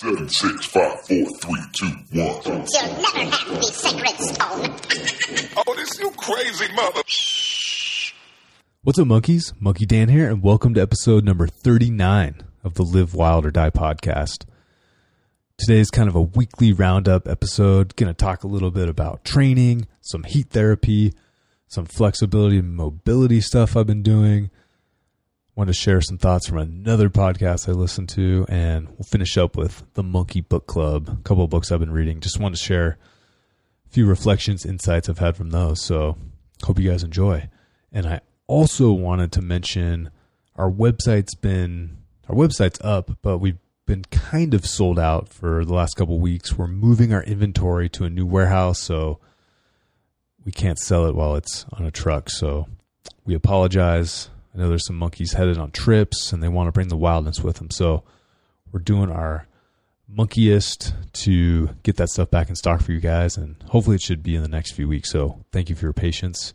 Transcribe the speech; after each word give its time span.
Seven, 0.00 0.30
six, 0.30 0.64
five, 0.64 0.98
four, 1.06 1.26
three, 1.26 1.60
two, 1.74 1.86
one. 1.86 2.40
You'll 2.46 2.56
never 2.56 3.18
have 3.18 3.48
the 3.48 3.62
sacred 3.70 4.16
stone. 4.18 5.52
Oh, 5.66 5.74
this 5.74 5.98
you 6.00 6.10
crazy 6.12 6.72
mother. 6.74 7.02
What's 8.82 8.98
up, 8.98 9.06
monkeys? 9.06 9.52
Monkey 9.60 9.84
Dan 9.84 10.08
here, 10.08 10.30
and 10.30 10.42
welcome 10.42 10.72
to 10.72 10.80
episode 10.80 11.26
number 11.26 11.46
39 11.46 12.42
of 12.64 12.74
the 12.76 12.82
Live 12.82 13.12
Wild 13.12 13.44
or 13.44 13.50
Die 13.50 13.68
podcast. 13.68 14.46
Today 15.58 15.80
is 15.80 15.90
kind 15.90 16.08
of 16.08 16.14
a 16.16 16.22
weekly 16.22 16.72
roundup 16.72 17.28
episode. 17.28 17.94
Going 17.96 18.08
to 18.08 18.14
talk 18.14 18.42
a 18.42 18.48
little 18.48 18.70
bit 18.70 18.88
about 18.88 19.22
training, 19.22 19.86
some 20.00 20.24
heat 20.24 20.48
therapy, 20.48 21.12
some 21.68 21.84
flexibility 21.84 22.56
and 22.56 22.74
mobility 22.74 23.42
stuff 23.42 23.76
I've 23.76 23.86
been 23.86 24.02
doing. 24.02 24.50
Want 25.60 25.68
to 25.68 25.74
share 25.74 26.00
some 26.00 26.16
thoughts 26.16 26.48
from 26.48 26.56
another 26.56 27.10
podcast 27.10 27.68
I 27.68 27.72
listened 27.72 28.08
to, 28.10 28.46
and 28.48 28.88
we'll 28.88 29.04
finish 29.04 29.36
up 29.36 29.58
with 29.58 29.84
the 29.92 30.02
Monkey 30.02 30.40
Book 30.40 30.66
Club, 30.66 31.18
a 31.20 31.22
couple 31.22 31.44
of 31.44 31.50
books 31.50 31.70
I've 31.70 31.80
been 31.80 31.92
reading. 31.92 32.20
Just 32.20 32.40
want 32.40 32.56
to 32.56 32.58
share 32.58 32.96
a 33.86 33.90
few 33.90 34.06
reflections, 34.06 34.64
insights 34.64 35.10
I've 35.10 35.18
had 35.18 35.36
from 35.36 35.50
those. 35.50 35.82
So, 35.82 36.16
hope 36.62 36.78
you 36.78 36.88
guys 36.88 37.04
enjoy. 37.04 37.50
And 37.92 38.06
I 38.06 38.22
also 38.46 38.90
wanted 38.90 39.32
to 39.32 39.42
mention 39.42 40.08
our 40.56 40.70
website's 40.70 41.34
been 41.34 41.98
our 42.26 42.34
website's 42.34 42.80
up, 42.82 43.18
but 43.20 43.36
we've 43.36 43.58
been 43.84 44.04
kind 44.04 44.54
of 44.54 44.64
sold 44.64 44.98
out 44.98 45.28
for 45.28 45.66
the 45.66 45.74
last 45.74 45.92
couple 45.94 46.18
weeks. 46.18 46.56
We're 46.56 46.68
moving 46.68 47.12
our 47.12 47.22
inventory 47.22 47.90
to 47.90 48.04
a 48.04 48.08
new 48.08 48.24
warehouse, 48.24 48.78
so 48.78 49.18
we 50.42 50.52
can't 50.52 50.78
sell 50.78 51.04
it 51.04 51.14
while 51.14 51.36
it's 51.36 51.66
on 51.70 51.84
a 51.84 51.90
truck. 51.90 52.30
So 52.30 52.66
we 53.26 53.34
apologize. 53.34 54.30
I 54.54 54.58
know 54.58 54.68
there's 54.68 54.86
some 54.86 54.96
monkeys 54.96 55.32
headed 55.32 55.58
on 55.58 55.70
trips 55.70 56.32
and 56.32 56.42
they 56.42 56.48
want 56.48 56.68
to 56.68 56.72
bring 56.72 56.88
the 56.88 56.96
wildness 56.96 57.40
with 57.40 57.56
them. 57.56 57.70
So 57.70 58.02
we're 58.72 58.80
doing 58.80 59.10
our 59.10 59.46
monkeyest 60.08 60.92
to 61.12 61.68
get 61.82 61.96
that 61.96 62.08
stuff 62.08 62.30
back 62.30 62.48
in 62.48 62.56
stock 62.56 62.82
for 62.82 62.92
you 62.92 63.00
guys. 63.00 63.36
And 63.36 63.56
hopefully 63.68 63.96
it 63.96 64.02
should 64.02 64.22
be 64.22 64.34
in 64.34 64.42
the 64.42 64.48
next 64.48 64.72
few 64.72 64.88
weeks. 64.88 65.10
So 65.10 65.44
thank 65.52 65.68
you 65.68 65.76
for 65.76 65.86
your 65.86 65.92
patience. 65.92 66.52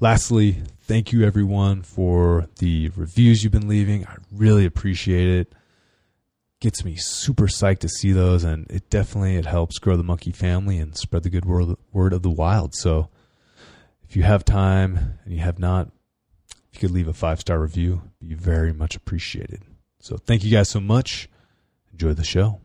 Lastly, 0.00 0.62
thank 0.82 1.12
you 1.12 1.24
everyone 1.24 1.82
for 1.82 2.48
the 2.58 2.90
reviews 2.96 3.42
you've 3.42 3.52
been 3.52 3.68
leaving. 3.68 4.06
I 4.06 4.16
really 4.32 4.64
appreciate 4.64 5.28
it. 5.28 5.54
Gets 6.60 6.84
me 6.84 6.96
super 6.96 7.46
psyched 7.46 7.80
to 7.80 7.88
see 7.88 8.12
those, 8.12 8.42
and 8.42 8.70
it 8.70 8.88
definitely 8.90 9.36
it 9.36 9.46
helps 9.46 9.78
grow 9.78 9.96
the 9.96 10.02
monkey 10.02 10.32
family 10.32 10.78
and 10.78 10.96
spread 10.96 11.22
the 11.22 11.30
good 11.30 11.44
word, 11.44 11.76
word 11.92 12.12
of 12.12 12.22
the 12.22 12.30
wild. 12.30 12.74
So, 12.74 13.08
if 14.08 14.16
you 14.16 14.22
have 14.22 14.44
time 14.44 15.18
and 15.24 15.32
you 15.34 15.40
have 15.40 15.58
not, 15.58 15.90
if 16.74 16.82
you 16.82 16.88
could 16.88 16.94
leave 16.94 17.06
a 17.06 17.12
five 17.12 17.38
star 17.38 17.60
review, 17.60 18.02
be 18.18 18.34
very 18.34 18.72
much 18.72 18.96
appreciated. 18.96 19.62
So, 20.00 20.16
thank 20.16 20.42
you 20.42 20.50
guys 20.50 20.68
so 20.68 20.80
much. 20.80 21.28
Enjoy 21.92 22.14
the 22.14 22.24
show. 22.24 22.60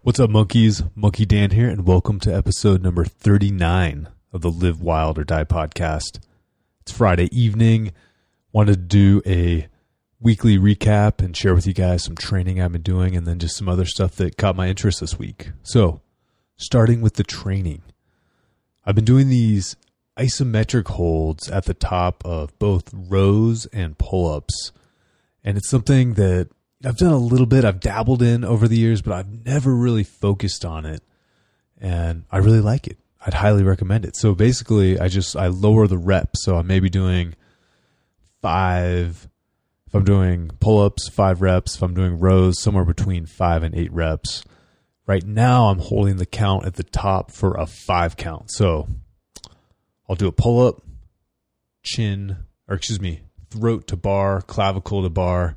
What's 0.00 0.18
up, 0.18 0.30
monkeys? 0.30 0.82
Monkey 0.94 1.26
Dan 1.26 1.50
here, 1.50 1.68
and 1.68 1.86
welcome 1.86 2.18
to 2.20 2.34
episode 2.34 2.82
number 2.82 3.04
39 3.04 4.08
of 4.32 4.40
the 4.40 4.50
Live 4.50 4.80
Wild 4.80 5.18
or 5.18 5.24
Die 5.24 5.44
podcast. 5.44 6.20
It's 6.80 6.90
Friday 6.90 7.28
evening. 7.38 7.92
Wanted 8.50 8.72
to 8.72 8.78
do 8.78 9.22
a 9.26 9.68
weekly 10.18 10.56
recap 10.56 11.22
and 11.22 11.36
share 11.36 11.54
with 11.54 11.66
you 11.66 11.74
guys 11.74 12.02
some 12.02 12.16
training 12.16 12.62
I've 12.62 12.72
been 12.72 12.80
doing 12.80 13.14
and 13.14 13.26
then 13.26 13.38
just 13.38 13.58
some 13.58 13.68
other 13.68 13.84
stuff 13.84 14.16
that 14.16 14.38
caught 14.38 14.56
my 14.56 14.68
interest 14.68 15.00
this 15.00 15.18
week. 15.18 15.50
So, 15.62 16.00
starting 16.56 17.02
with 17.02 17.14
the 17.14 17.24
training. 17.24 17.82
I've 18.86 18.94
been 18.94 19.04
doing 19.04 19.28
these 19.28 19.76
isometric 20.20 20.88
holds 20.88 21.48
at 21.48 21.64
the 21.64 21.74
top 21.74 22.24
of 22.24 22.56
both 22.58 22.90
rows 22.92 23.66
and 23.66 23.96
pull 23.96 24.32
ups. 24.32 24.72
And 25.42 25.56
it's 25.56 25.70
something 25.70 26.14
that 26.14 26.50
I've 26.84 26.98
done 26.98 27.12
a 27.12 27.18
little 27.18 27.46
bit, 27.46 27.64
I've 27.64 27.80
dabbled 27.80 28.22
in 28.22 28.44
over 28.44 28.68
the 28.68 28.78
years, 28.78 29.02
but 29.02 29.14
I've 29.14 29.44
never 29.44 29.74
really 29.74 30.04
focused 30.04 30.64
on 30.64 30.84
it. 30.84 31.02
And 31.78 32.24
I 32.30 32.38
really 32.38 32.60
like 32.60 32.86
it. 32.86 32.98
I'd 33.24 33.34
highly 33.34 33.62
recommend 33.62 34.04
it. 34.04 34.16
So 34.16 34.34
basically, 34.34 34.98
I 34.98 35.08
just 35.08 35.36
I 35.36 35.48
lower 35.48 35.86
the 35.86 35.98
reps. 35.98 36.44
So 36.44 36.56
I'm 36.56 36.66
maybe 36.66 36.88
doing 36.90 37.34
five. 38.40 39.28
If 39.86 39.94
I'm 39.94 40.04
doing 40.04 40.50
pull 40.60 40.80
ups, 40.82 41.08
five 41.08 41.42
reps. 41.42 41.76
If 41.76 41.82
I'm 41.82 41.94
doing 41.94 42.18
rows, 42.18 42.60
somewhere 42.60 42.84
between 42.84 43.26
five 43.26 43.62
and 43.62 43.74
eight 43.74 43.92
reps. 43.92 44.44
Right 45.06 45.24
now, 45.24 45.66
I'm 45.66 45.80
holding 45.80 46.16
the 46.16 46.26
count 46.26 46.66
at 46.66 46.74
the 46.74 46.84
top 46.84 47.30
for 47.30 47.54
a 47.54 47.66
five 47.66 48.16
count. 48.16 48.50
So 48.52 48.88
I'll 50.10 50.16
do 50.16 50.26
a 50.26 50.32
pull 50.32 50.66
up, 50.66 50.82
chin, 51.84 52.36
or 52.66 52.74
excuse 52.74 53.00
me, 53.00 53.20
throat 53.48 53.86
to 53.86 53.96
bar, 53.96 54.42
clavicle 54.42 55.04
to 55.04 55.08
bar. 55.08 55.54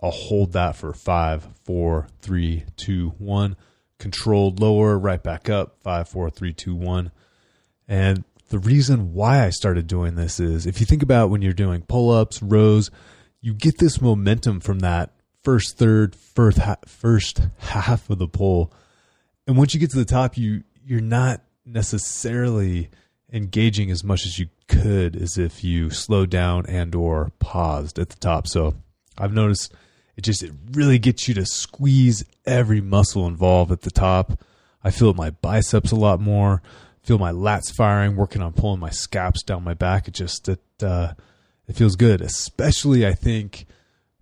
I'll 0.00 0.12
hold 0.12 0.52
that 0.52 0.76
for 0.76 0.92
five, 0.92 1.48
four, 1.64 2.06
three, 2.22 2.62
two, 2.76 3.08
one. 3.18 3.56
Controlled 3.98 4.60
lower, 4.60 4.96
right 4.96 5.20
back 5.20 5.50
up, 5.50 5.82
five, 5.82 6.08
four, 6.08 6.30
three, 6.30 6.52
two, 6.52 6.76
one. 6.76 7.10
And 7.88 8.22
the 8.50 8.60
reason 8.60 9.14
why 9.14 9.44
I 9.44 9.50
started 9.50 9.88
doing 9.88 10.14
this 10.14 10.38
is 10.38 10.64
if 10.64 10.78
you 10.78 10.86
think 10.86 11.02
about 11.02 11.30
when 11.30 11.42
you're 11.42 11.52
doing 11.52 11.82
pull 11.82 12.12
ups, 12.12 12.40
rows, 12.40 12.92
you 13.40 13.52
get 13.52 13.78
this 13.78 14.00
momentum 14.00 14.60
from 14.60 14.78
that 14.78 15.10
first 15.42 15.76
third, 15.76 16.14
first 16.14 16.58
half, 16.58 16.86
first 16.86 17.40
half 17.58 18.08
of 18.10 18.18
the 18.18 18.28
pull. 18.28 18.72
And 19.48 19.56
once 19.56 19.74
you 19.74 19.80
get 19.80 19.90
to 19.90 19.98
the 19.98 20.04
top, 20.04 20.38
you 20.38 20.62
you're 20.84 21.00
not 21.00 21.42
necessarily 21.66 22.90
engaging 23.32 23.90
as 23.90 24.02
much 24.02 24.24
as 24.24 24.38
you 24.38 24.48
could 24.68 25.16
as 25.16 25.36
if 25.36 25.62
you 25.62 25.90
slowed 25.90 26.30
down 26.30 26.66
and 26.66 26.94
or 26.94 27.32
paused 27.38 27.98
at 27.98 28.08
the 28.10 28.16
top. 28.16 28.46
So 28.46 28.74
I've 29.16 29.32
noticed 29.32 29.72
it 30.16 30.22
just 30.22 30.42
it 30.42 30.52
really 30.72 30.98
gets 30.98 31.28
you 31.28 31.34
to 31.34 31.46
squeeze 31.46 32.24
every 32.46 32.80
muscle 32.80 33.26
involved 33.26 33.70
at 33.70 33.82
the 33.82 33.90
top. 33.90 34.42
I 34.82 34.90
feel 34.90 35.14
my 35.14 35.30
biceps 35.30 35.92
a 35.92 35.96
lot 35.96 36.20
more. 36.20 36.62
Feel 37.02 37.18
my 37.18 37.32
lats 37.32 37.74
firing, 37.74 38.16
working 38.16 38.42
on 38.42 38.52
pulling 38.52 38.80
my 38.80 38.90
scaps 38.90 39.42
down 39.42 39.64
my 39.64 39.74
back. 39.74 40.08
It 40.08 40.14
just 40.14 40.48
it 40.48 40.60
uh, 40.82 41.14
it 41.66 41.76
feels 41.76 41.96
good, 41.96 42.20
especially 42.20 43.06
I 43.06 43.12
think 43.12 43.66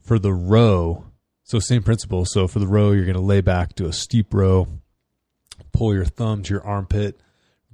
for 0.00 0.19
the 0.19 0.33
row. 0.33 1.05
So 1.44 1.59
same 1.61 1.83
principle. 1.83 2.25
So 2.25 2.49
for 2.49 2.59
the 2.59 2.67
row, 2.67 2.91
you're 2.91 3.05
going 3.05 3.15
to 3.15 3.21
lay 3.21 3.41
back, 3.41 3.75
do 3.75 3.87
a 3.87 3.93
steep 3.93 4.34
row, 4.34 4.67
pull 5.73 5.94
your 5.94 6.05
thumb 6.05 6.43
to 6.43 6.55
your 6.55 6.65
armpit, 6.65 7.21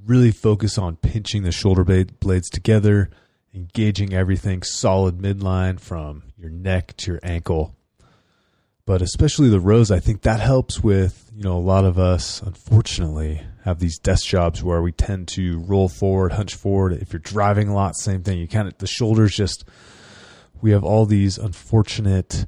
really 0.05 0.31
focus 0.31 0.79
on 0.79 0.97
pinching 0.97 1.43
the 1.43 1.53
shoulder 1.53 1.85
blades 1.85 2.51
together, 2.51 3.11
engaging 3.55 4.13
everything 4.13 4.63
solid 4.63 5.19
midline 5.19 5.79
from 5.79 6.23
your 6.37 6.51
neck 6.51 6.97
to 6.97 7.13
your 7.13 7.21
ankle. 7.23 7.77
But 8.85 9.01
especially 9.01 9.49
the 9.49 9.61
rows, 9.61 9.91
I 9.91 10.01
think 10.01 10.23
that 10.23 10.41
helps 10.41 10.83
with, 10.83 11.31
you 11.35 11.45
know, 11.45 11.57
a 11.57 11.61
lot 11.61 11.85
of 11.85 11.99
us, 11.99 12.43
unfortunately, 12.43 13.41
have 13.65 13.79
these 13.79 13.99
desk 13.99 14.27
jobs 14.27 14.63
where 14.65 14.83
we 14.83 14.91
tend 14.91 15.29
to 15.29 15.61
roll 15.61 15.89
forward, 15.89 16.33
hunch 16.33 16.55
forward. 16.57 16.95
If 16.95 17.13
you're 17.13 17.21
driving 17.21 17.69
a 17.69 17.75
lot, 17.75 17.97
same 17.97 18.23
thing. 18.23 18.39
You 18.39 18.49
kind 18.49 18.67
of, 18.67 18.77
the 18.79 18.89
shoulders 18.89 19.37
just, 19.37 19.65
we 20.61 20.73
have 20.73 20.83
all 20.83 21.07
these 21.07 21.39
unfortunate 21.39 22.45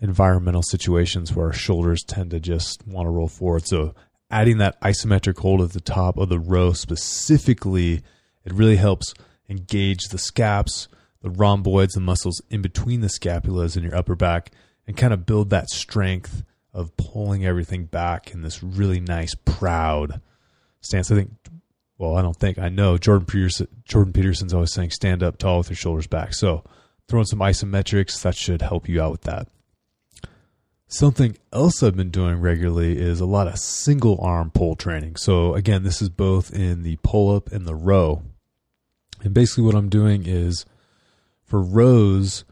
environmental 0.00 0.62
situations 0.62 1.34
where 1.34 1.46
our 1.46 1.52
shoulders 1.52 2.02
tend 2.02 2.30
to 2.30 2.40
just 2.40 2.86
want 2.86 3.06
to 3.06 3.10
roll 3.10 3.28
forward. 3.28 3.66
So 3.66 3.94
adding 4.34 4.58
that 4.58 4.80
isometric 4.80 5.38
hold 5.38 5.62
at 5.62 5.70
the 5.70 5.80
top 5.80 6.18
of 6.18 6.28
the 6.28 6.40
row 6.40 6.72
specifically, 6.72 8.02
it 8.44 8.52
really 8.52 8.74
helps 8.74 9.14
engage 9.48 10.08
the 10.08 10.18
scaps, 10.18 10.88
the 11.22 11.30
rhomboids, 11.30 11.94
the 11.94 12.00
muscles 12.00 12.42
in 12.50 12.60
between 12.60 13.00
the 13.00 13.06
scapulas 13.06 13.76
in 13.76 13.84
your 13.84 13.94
upper 13.94 14.16
back, 14.16 14.50
and 14.88 14.96
kind 14.96 15.14
of 15.14 15.24
build 15.24 15.50
that 15.50 15.70
strength 15.70 16.42
of 16.72 16.96
pulling 16.96 17.46
everything 17.46 17.84
back 17.84 18.34
in 18.34 18.42
this 18.42 18.60
really 18.60 18.98
nice, 18.98 19.36
proud 19.36 20.20
stance. 20.80 21.12
I 21.12 21.14
think, 21.14 21.30
well, 21.96 22.16
I 22.16 22.22
don't 22.22 22.36
think, 22.36 22.58
I 22.58 22.68
know 22.68 22.98
Jordan, 22.98 23.26
Peterson, 23.26 23.68
Jordan 23.84 24.12
Peterson's 24.12 24.52
always 24.52 24.72
saying 24.72 24.90
stand 24.90 25.22
up 25.22 25.38
tall 25.38 25.58
with 25.58 25.70
your 25.70 25.76
shoulders 25.76 26.08
back. 26.08 26.34
So 26.34 26.64
throwing 27.06 27.26
some 27.26 27.38
isometrics, 27.38 28.20
that 28.22 28.34
should 28.34 28.62
help 28.62 28.88
you 28.88 29.00
out 29.00 29.12
with 29.12 29.22
that. 29.22 29.46
Something 30.94 31.36
else 31.52 31.82
I've 31.82 31.96
been 31.96 32.10
doing 32.10 32.40
regularly 32.40 32.96
is 32.96 33.18
a 33.18 33.26
lot 33.26 33.48
of 33.48 33.58
single 33.58 34.16
arm 34.20 34.52
pull 34.52 34.76
training. 34.76 35.16
So, 35.16 35.52
again, 35.54 35.82
this 35.82 36.00
is 36.00 36.08
both 36.08 36.54
in 36.54 36.84
the 36.84 37.00
pull 37.02 37.34
up 37.34 37.50
and 37.50 37.66
the 37.66 37.74
row. 37.74 38.22
And 39.20 39.34
basically, 39.34 39.64
what 39.64 39.74
I'm 39.74 39.88
doing 39.88 40.22
is 40.24 40.64
for 41.42 41.60
rows, 41.60 42.44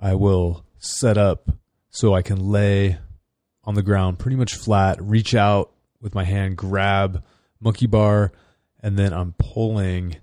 I 0.00 0.14
will 0.14 0.64
set 0.78 1.18
up 1.18 1.50
so 1.88 2.14
I 2.14 2.22
can 2.22 2.38
lay 2.38 2.98
on 3.64 3.74
the 3.74 3.82
ground 3.82 4.20
pretty 4.20 4.36
much 4.36 4.54
flat, 4.54 5.02
reach 5.02 5.34
out 5.34 5.72
with 6.00 6.14
my 6.14 6.22
hand, 6.22 6.56
grab 6.56 7.24
monkey 7.58 7.88
bar, 7.88 8.30
and 8.78 8.96
then 8.96 9.12
I'm 9.12 9.34
pulling 9.36 10.14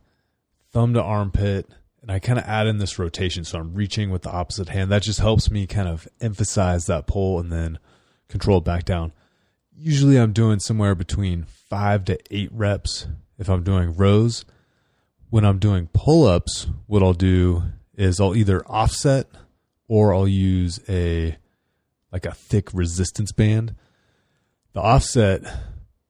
thumb 0.72 0.94
to 0.94 1.04
armpit 1.04 1.70
and 2.08 2.16
I 2.16 2.20
kind 2.20 2.40
of 2.40 2.46
add 2.46 2.68
in 2.68 2.78
this 2.78 2.98
rotation. 2.98 3.44
So 3.44 3.60
I'm 3.60 3.74
reaching 3.74 4.12
with 4.12 4.22
the 4.22 4.32
opposite 4.32 4.70
hand. 4.70 4.90
That 4.90 5.04
just 5.04 5.20
helps 5.20 5.52
me 5.52 5.68
kind 5.68 5.90
of 5.90 6.08
emphasize 6.22 6.86
that 6.86 7.06
pull 7.06 7.38
and 7.38 7.52
then 7.52 7.80
control 8.30 8.60
it 8.60 8.64
back 8.64 8.86
down. 8.86 9.12
Usually 9.78 10.18
I'm 10.18 10.32
doing 10.32 10.60
somewhere 10.60 10.96
between 10.96 11.44
five 11.44 12.06
to 12.06 12.18
eight 12.32 12.50
reps 12.54 13.08
if 13.38 13.50
I'm 13.50 13.62
doing 13.62 13.94
rows. 13.94 14.46
When 15.30 15.44
I'm 15.44 15.60
doing 15.60 15.90
pull 15.92 16.26
ups, 16.26 16.68
what 16.86 17.04
I'll 17.04 17.12
do 17.12 17.64
is 17.96 18.22
I'll 18.22 18.38
either 18.38 18.66
offset 18.68 19.28
or 19.90 20.14
I'll 20.14 20.30
use 20.30 20.80
a 20.88 21.38
like 22.14 22.26
a 22.26 22.34
thick 22.34 22.74
resistance 22.74 23.34
band. 23.34 23.76
the 24.72 24.80
offset, 24.80 25.42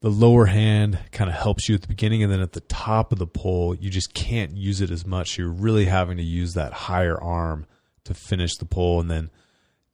the 0.02 0.10
lower 0.10 0.46
hand 0.46 1.00
kind 1.12 1.30
of 1.30 1.36
helps 1.36 1.68
you 1.68 1.76
at 1.76 1.82
the 1.82 1.88
beginning, 1.88 2.22
and 2.24 2.32
then 2.32 2.42
at 2.42 2.54
the 2.54 2.62
top 2.62 3.12
of 3.12 3.18
the 3.18 3.28
pole, 3.28 3.74
you 3.76 3.90
just 3.90 4.14
can't 4.14 4.56
use 4.56 4.82
it 4.82 4.92
as 4.92 5.06
much. 5.06 5.38
You're 5.38 5.50
really 5.50 5.86
having 5.86 6.18
to 6.18 6.24
use 6.24 6.54
that 6.54 6.74
higher 6.74 7.20
arm 7.20 7.66
to 8.04 8.14
finish 8.14 8.56
the 8.58 8.66
pole, 8.66 9.00
and 9.00 9.10
then 9.10 9.30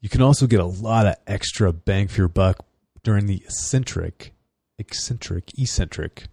you 0.01 0.09
can 0.09 0.21
also 0.21 0.45
get 0.45 0.59
a 0.59 0.65
lot 0.65 1.07
of 1.07 1.15
extra 1.25 1.71
bang 1.71 2.09
for 2.09 2.21
your 2.21 2.27
buck 2.27 2.65
during 3.03 3.25
the 3.25 3.37
eccentric, 3.45 4.33
eccentric, 4.77 5.51
eccentric, 5.57 6.25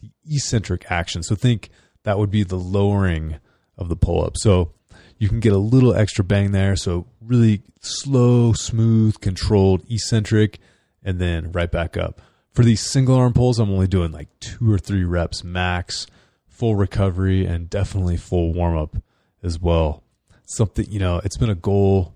the 0.00 0.10
eccentric 0.36 0.90
action. 0.90 1.22
So 1.22 1.34
think 1.34 1.68
that 2.04 2.18
would 2.18 2.30
be 2.30 2.42
the 2.42 2.56
lowering 2.56 3.36
of 3.76 3.88
the 3.90 3.96
pull 3.96 4.24
up. 4.24 4.38
So 4.38 4.72
you 5.18 5.28
can 5.28 5.40
get 5.40 5.52
a 5.52 5.58
little 5.58 5.94
extra 5.94 6.24
bang 6.24 6.52
there. 6.52 6.76
So 6.76 7.06
really 7.20 7.62
slow, 7.80 8.54
smooth, 8.54 9.20
controlled, 9.20 9.82
eccentric, 9.90 10.58
and 11.02 11.18
then 11.18 11.52
right 11.52 11.70
back 11.70 11.96
up. 11.96 12.20
For 12.54 12.62
these 12.62 12.88
single 12.88 13.16
arm 13.16 13.32
pulls, 13.32 13.58
I'm 13.58 13.70
only 13.70 13.88
doing 13.88 14.12
like 14.12 14.28
two 14.38 14.72
or 14.72 14.78
three 14.78 15.02
reps 15.02 15.42
max, 15.42 16.06
full 16.46 16.76
recovery, 16.76 17.44
and 17.44 17.68
definitely 17.68 18.16
full 18.16 18.52
warm 18.52 18.76
up 18.76 18.96
as 19.42 19.58
well. 19.58 20.04
Something, 20.46 20.86
you 20.88 21.00
know, 21.00 21.20
it's 21.24 21.36
been 21.36 21.50
a 21.50 21.56
goal 21.56 22.14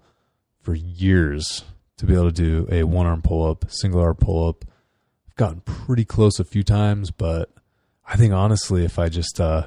for 0.60 0.74
years 0.74 1.64
to 1.96 2.06
be 2.06 2.14
able 2.14 2.30
to 2.30 2.32
do 2.32 2.68
a 2.70 2.84
one 2.84 3.06
arm 3.06 3.20
pull 3.20 3.50
up, 3.50 3.64
single 3.68 4.00
arm 4.00 4.14
pull 4.14 4.48
up. 4.48 4.64
I've 5.26 5.34
gotten 5.34 5.60
pretty 5.62 6.04
close 6.04 6.38
a 6.38 6.44
few 6.44 6.62
times, 6.62 7.10
but 7.10 7.50
I 8.06 8.16
think 8.16 8.32
honestly, 8.32 8.84
if 8.84 8.96
I 8.96 9.08
just, 9.08 9.40
uh, 9.40 9.66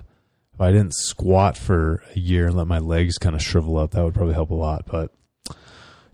if 0.53 0.61
I 0.61 0.71
didn't 0.71 0.93
squat 0.93 1.57
for 1.57 2.01
a 2.15 2.19
year 2.19 2.47
and 2.47 2.55
let 2.55 2.67
my 2.67 2.79
legs 2.79 3.17
kind 3.17 3.35
of 3.35 3.41
shrivel 3.41 3.77
up, 3.77 3.91
that 3.91 4.05
would 4.05 4.13
probably 4.13 4.35
help 4.35 4.51
a 4.51 4.55
lot. 4.55 4.85
But 4.85 5.11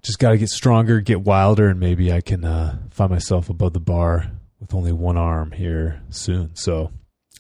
just 0.02 0.18
got 0.18 0.32
to 0.32 0.38
get 0.40 0.50
stronger, 0.50 1.00
get 1.00 1.22
wilder, 1.22 1.68
and 1.68 1.80
maybe 1.80 2.12
I 2.12 2.22
can 2.22 2.44
uh, 2.44 2.80
find 2.90 3.12
myself 3.12 3.52
above 3.52 3.74
the 3.74 3.80
bar 3.80 4.32
with 4.60 4.74
only 4.74 4.92
one 4.92 5.18
arm 5.18 5.52
here 5.52 6.02
soon. 6.10 6.56
So 6.56 6.92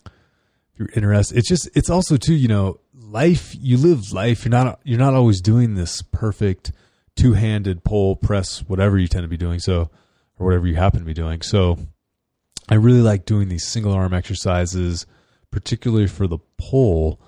if 0.05 0.79
you're 0.79 0.89
interested, 0.95 1.37
it's 1.37 1.49
just 1.49 1.69
it's 1.75 1.89
also 1.89 2.17
too 2.17 2.35
you 2.35 2.47
know 2.47 2.79
life. 2.93 3.55
You 3.59 3.77
live 3.77 4.11
life. 4.11 4.45
You're 4.45 4.51
not 4.51 4.79
you're 4.83 4.99
not 4.99 5.13
always 5.13 5.41
doing 5.41 5.75
this 5.75 6.01
perfect 6.01 6.71
two 7.15 7.33
handed 7.33 7.83
pull 7.83 8.15
press 8.15 8.59
whatever 8.59 8.97
you 8.97 9.07
tend 9.07 9.23
to 9.23 9.27
be 9.27 9.37
doing. 9.37 9.59
So 9.59 9.89
or 10.39 10.45
whatever 10.45 10.67
you 10.67 10.75
happen 10.75 10.99
to 10.99 11.05
be 11.05 11.13
doing. 11.13 11.41
So 11.41 11.77
I 12.69 12.75
really 12.75 13.01
like 13.01 13.25
doing 13.25 13.49
these 13.49 13.65
single 13.65 13.93
arm 13.93 14.13
exercises, 14.13 15.05
particularly 15.51 16.07
for 16.07 16.27
the 16.27 16.39
pull, 16.57 17.21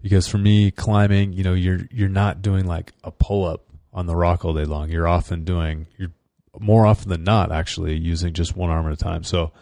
because 0.00 0.28
for 0.28 0.38
me 0.38 0.70
climbing, 0.70 1.32
you 1.32 1.44
know, 1.44 1.54
you're 1.54 1.80
you're 1.90 2.08
not 2.08 2.42
doing 2.42 2.66
like 2.66 2.92
a 3.02 3.10
pull 3.10 3.44
up 3.44 3.66
on 3.92 4.06
the 4.06 4.16
rock 4.16 4.44
all 4.44 4.54
day 4.54 4.64
long. 4.64 4.90
You're 4.90 5.08
often 5.08 5.44
doing 5.44 5.86
you're 5.96 6.12
more 6.60 6.86
often 6.86 7.08
than 7.08 7.24
not 7.24 7.50
actually 7.50 7.96
using 7.96 8.32
just 8.32 8.56
one 8.56 8.70
arm 8.70 8.86
at 8.86 8.92
a 8.92 8.96
time. 8.96 9.24
So 9.24 9.52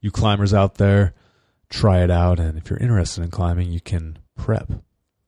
you 0.00 0.10
climbers 0.10 0.54
out 0.54 0.76
there, 0.76 1.14
try 1.68 2.02
it 2.02 2.10
out 2.10 2.40
and 2.40 2.56
if 2.56 2.70
you're 2.70 2.78
interested 2.78 3.22
in 3.22 3.30
climbing, 3.30 3.70
you 3.70 3.80
can 3.80 4.18
prep. 4.36 4.72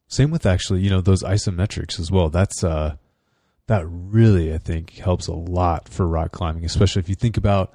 Same 0.09 0.31
with 0.31 0.47
actually, 0.47 0.81
you 0.81 0.91
know, 0.91 1.01
those 1.01 1.23
isometrics 1.23 2.01
as 2.01 2.11
well. 2.11 2.31
That's 2.31 2.65
uh 2.65 2.97
that 3.67 3.87
really 3.87 4.53
I 4.53 4.59
think 4.59 4.95
helps 4.95 5.29
a 5.29 5.35
lot 5.35 5.89
for 5.89 6.07
rock 6.07 6.33
climbing, 6.33 6.65
especially 6.65 7.01
if 7.01 7.09
you 7.09 7.15
think 7.15 7.37
about 7.37 7.73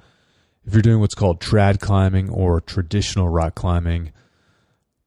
if 0.66 0.72
you're 0.72 0.82
doing 0.82 1.00
what's 1.00 1.14
called 1.14 1.40
trad 1.40 1.80
climbing 1.80 2.28
or 2.28 2.60
traditional 2.60 3.28
rock 3.28 3.54
climbing. 3.54 4.12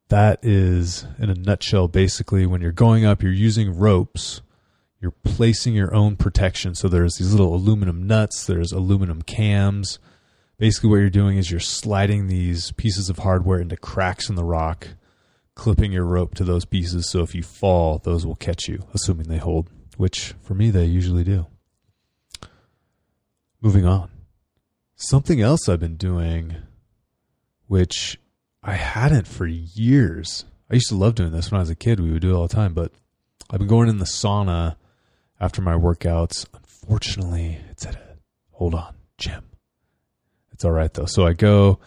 That 0.07 0.39
is 0.41 1.05
in 1.19 1.29
a 1.29 1.35
nutshell 1.35 1.87
basically 1.87 2.47
when 2.47 2.61
you're 2.61 2.71
going 2.71 3.05
up, 3.05 3.21
you're 3.21 3.31
using 3.31 3.77
ropes 3.77 4.41
you're 5.01 5.11
placing 5.11 5.73
your 5.73 5.93
own 5.93 6.15
protection. 6.17 6.75
So 6.75 6.87
there's 6.87 7.15
these 7.15 7.31
little 7.31 7.55
aluminum 7.55 8.05
nuts, 8.05 8.45
there's 8.45 8.71
aluminum 8.71 9.21
cams. 9.21 9.99
Basically, 10.57 10.89
what 10.89 10.97
you're 10.97 11.09
doing 11.09 11.37
is 11.37 11.49
you're 11.49 11.59
sliding 11.61 12.27
these 12.27 12.73
pieces 12.73 13.09
of 13.09 13.19
hardware 13.19 13.61
into 13.61 13.77
cracks 13.77 14.29
in 14.29 14.35
the 14.35 14.43
rock, 14.43 14.89
clipping 15.55 15.93
your 15.93 16.03
rope 16.03 16.35
to 16.35 16.43
those 16.43 16.65
pieces. 16.65 17.09
So 17.09 17.21
if 17.21 17.33
you 17.33 17.43
fall, 17.43 17.99
those 17.99 18.25
will 18.25 18.35
catch 18.35 18.67
you, 18.67 18.85
assuming 18.93 19.27
they 19.27 19.37
hold, 19.37 19.69
which 19.95 20.33
for 20.41 20.53
me, 20.53 20.69
they 20.69 20.85
usually 20.85 21.23
do. 21.23 21.47
Moving 23.61 23.85
on. 23.85 24.09
Something 24.95 25.39
else 25.39 25.69
I've 25.69 25.79
been 25.79 25.95
doing, 25.95 26.57
which 27.67 28.19
I 28.61 28.73
hadn't 28.73 29.27
for 29.27 29.45
years. 29.47 30.43
I 30.69 30.73
used 30.75 30.89
to 30.89 30.95
love 30.95 31.15
doing 31.15 31.31
this 31.31 31.51
when 31.51 31.59
I 31.59 31.61
was 31.61 31.69
a 31.69 31.75
kid. 31.75 32.01
We 32.01 32.11
would 32.11 32.21
do 32.21 32.31
it 32.31 32.35
all 32.35 32.47
the 32.47 32.53
time, 32.53 32.73
but 32.73 32.91
I've 33.49 33.59
been 33.59 33.67
going 33.67 33.87
in 33.87 33.99
the 33.99 34.05
sauna 34.05 34.75
after 35.39 35.61
my 35.61 35.73
workouts. 35.73 36.45
Unfortunately, 36.53 37.59
it's 37.69 37.85
at 37.85 37.95
a 37.95 38.17
hold 38.51 38.75
on 38.75 38.95
gym. 39.17 39.43
It's 40.51 40.65
all 40.65 40.71
right 40.71 40.93
though. 40.93 41.05
So 41.05 41.25
I 41.25 41.33
go. 41.33 41.79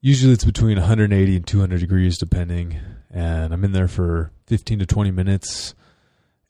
Usually 0.00 0.34
it's 0.34 0.44
between 0.44 0.76
180 0.76 1.36
and 1.36 1.46
200 1.46 1.80
degrees, 1.80 2.18
depending, 2.18 2.78
and 3.10 3.54
I'm 3.54 3.64
in 3.64 3.72
there 3.72 3.88
for 3.88 4.32
15 4.48 4.80
to 4.80 4.86
20 4.86 5.10
minutes. 5.10 5.74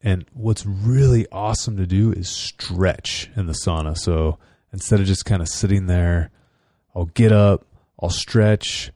And 0.03 0.25
what's 0.33 0.67
really 0.67 1.27
awesome 1.31 1.77
to 1.77 1.87
do 1.87 2.11
is 2.11 2.29
stretch 2.29 3.31
in 3.37 3.47
the 3.47 3.53
sauna. 3.53 3.97
So 3.97 4.39
instead 4.73 4.99
of 4.99 5.07
just 5.07 5.25
kind 5.25 5.41
of 5.41 5.49
sitting 5.49 5.87
there, 5.87 6.31
I'll 6.97 7.07
get 7.07 7.31
up, 7.31 7.65
I'll 8.03 8.11
stretch. 8.11 8.91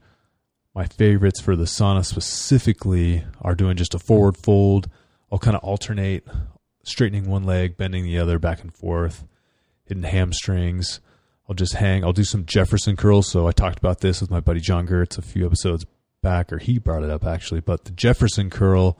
My 0.75 0.85
favorites 0.85 1.39
for 1.39 1.55
the 1.55 1.63
sauna 1.63 2.05
specifically 2.05 3.23
are 3.41 3.55
doing 3.55 3.77
just 3.77 3.95
a 3.95 3.99
forward 3.99 4.35
fold. 4.35 4.89
I'll 5.31 5.39
kind 5.39 5.55
of 5.55 5.63
alternate 5.63 6.27
straightening 6.83 7.27
one 7.27 7.43
leg, 7.43 7.77
bending 7.77 8.03
the 8.03 8.19
other 8.19 8.39
back 8.39 8.61
and 8.61 8.73
forth, 8.73 9.25
hitting 9.85 10.03
hamstrings. 10.03 10.99
I'll 11.47 11.55
just 11.55 11.73
hang. 11.73 12.03
I'll 12.03 12.13
do 12.13 12.23
some 12.23 12.45
Jefferson 12.45 12.95
curls. 12.95 13.29
So 13.29 13.47
I 13.47 13.51
talked 13.51 13.79
about 13.79 14.01
this 14.01 14.21
with 14.21 14.29
my 14.29 14.39
buddy 14.39 14.59
John 14.59 14.87
Gertz 14.87 15.17
a 15.17 15.21
few 15.21 15.45
episodes 15.45 15.85
back, 16.21 16.53
or 16.53 16.59
he 16.59 16.77
brought 16.77 17.03
it 17.03 17.09
up 17.09 17.25
actually. 17.25 17.61
But 17.61 17.85
the 17.85 17.91
Jefferson 17.91 18.49
curl, 18.49 18.97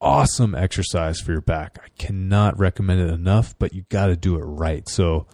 awesome 0.00 0.54
exercise 0.54 1.20
for 1.20 1.32
your 1.32 1.40
back. 1.40 1.78
I 1.84 1.88
cannot 1.98 2.58
recommend 2.58 3.00
it 3.00 3.12
enough, 3.12 3.58
but 3.58 3.74
you 3.74 3.84
got 3.88 4.06
to 4.06 4.16
do 4.16 4.36
it 4.36 4.44
right. 4.44 4.88
So 4.88 5.26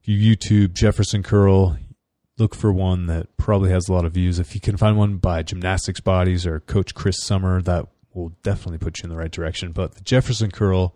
if 0.00 0.08
you 0.08 0.36
YouTube 0.36 0.74
Jefferson 0.74 1.22
curl, 1.22 1.78
look 2.38 2.54
for 2.54 2.72
one 2.72 3.06
that 3.06 3.36
probably 3.36 3.70
has 3.70 3.88
a 3.88 3.92
lot 3.92 4.04
of 4.04 4.12
views. 4.12 4.38
If 4.38 4.54
you 4.54 4.60
can 4.60 4.76
find 4.76 4.96
one 4.96 5.16
by 5.18 5.42
Gymnastics 5.42 6.00
Bodies 6.00 6.46
or 6.46 6.60
Coach 6.60 6.94
Chris 6.94 7.22
Sommer, 7.22 7.62
that 7.62 7.86
will 8.16 8.32
definitely 8.42 8.78
put 8.78 8.98
you 8.98 9.04
in 9.04 9.10
the 9.10 9.16
right 9.16 9.30
direction. 9.30 9.72
But 9.72 9.94
the 9.94 10.00
Jefferson 10.00 10.50
curl, 10.50 10.94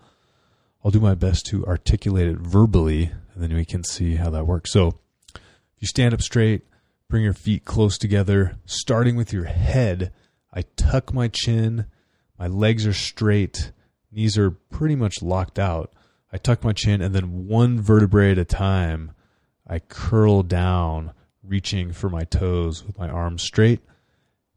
I'll 0.82 0.90
do 0.90 1.00
my 1.00 1.14
best 1.14 1.46
to 1.46 1.66
articulate 1.66 2.26
it 2.26 2.38
verbally, 2.38 3.12
and 3.34 3.42
then 3.42 3.54
we 3.54 3.64
can 3.64 3.84
see 3.84 4.16
how 4.16 4.30
that 4.30 4.46
works. 4.46 4.72
So 4.72 4.98
if 5.34 5.40
you 5.78 5.86
stand 5.86 6.14
up 6.14 6.22
straight, 6.22 6.62
bring 7.08 7.22
your 7.22 7.34
feet 7.34 7.64
close 7.64 7.98
together, 7.98 8.56
starting 8.64 9.16
with 9.16 9.32
your 9.32 9.44
head. 9.44 10.12
I 10.52 10.62
tuck 10.76 11.12
my 11.12 11.28
chin, 11.28 11.86
my 12.38 12.46
legs 12.46 12.86
are 12.86 12.94
straight, 12.94 13.72
knees 14.10 14.38
are 14.38 14.50
pretty 14.50 14.96
much 14.96 15.22
locked 15.22 15.58
out. 15.58 15.92
I 16.32 16.38
tuck 16.38 16.64
my 16.64 16.72
chin, 16.72 17.02
and 17.02 17.14
then 17.14 17.46
one 17.46 17.80
vertebrae 17.80 18.32
at 18.32 18.38
a 18.38 18.44
time, 18.44 19.12
I 19.66 19.80
curl 19.80 20.42
down, 20.42 21.12
reaching 21.42 21.92
for 21.92 22.08
my 22.08 22.24
toes 22.24 22.84
with 22.84 22.98
my 22.98 23.08
arms 23.08 23.42
straight 23.42 23.80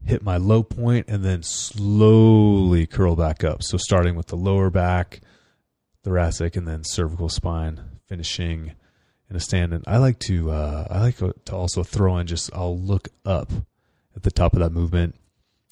hit 0.04 0.22
my 0.22 0.36
low 0.36 0.62
point 0.62 1.06
and 1.08 1.24
then 1.24 1.42
slowly 1.42 2.86
curl 2.86 3.16
back 3.16 3.42
up. 3.42 3.62
So 3.62 3.76
starting 3.78 4.14
with 4.14 4.26
the 4.26 4.36
lower 4.36 4.70
back, 4.70 5.20
thoracic, 6.02 6.56
and 6.56 6.68
then 6.68 6.84
cervical 6.84 7.28
spine, 7.28 7.80
finishing 8.06 8.72
in 9.30 9.36
a 9.36 9.40
stand. 9.40 9.72
And 9.72 9.84
I 9.86 9.98
like 9.98 10.18
to 10.20 10.50
uh, 10.50 10.86
I 10.90 11.00
like 11.00 11.16
to 11.16 11.34
also 11.52 11.82
throw 11.82 12.18
in 12.18 12.26
just 12.26 12.50
I'll 12.54 12.78
look 12.78 13.08
up 13.24 13.50
at 14.14 14.22
the 14.22 14.30
top 14.30 14.52
of 14.52 14.60
that 14.60 14.72
movement. 14.72 15.16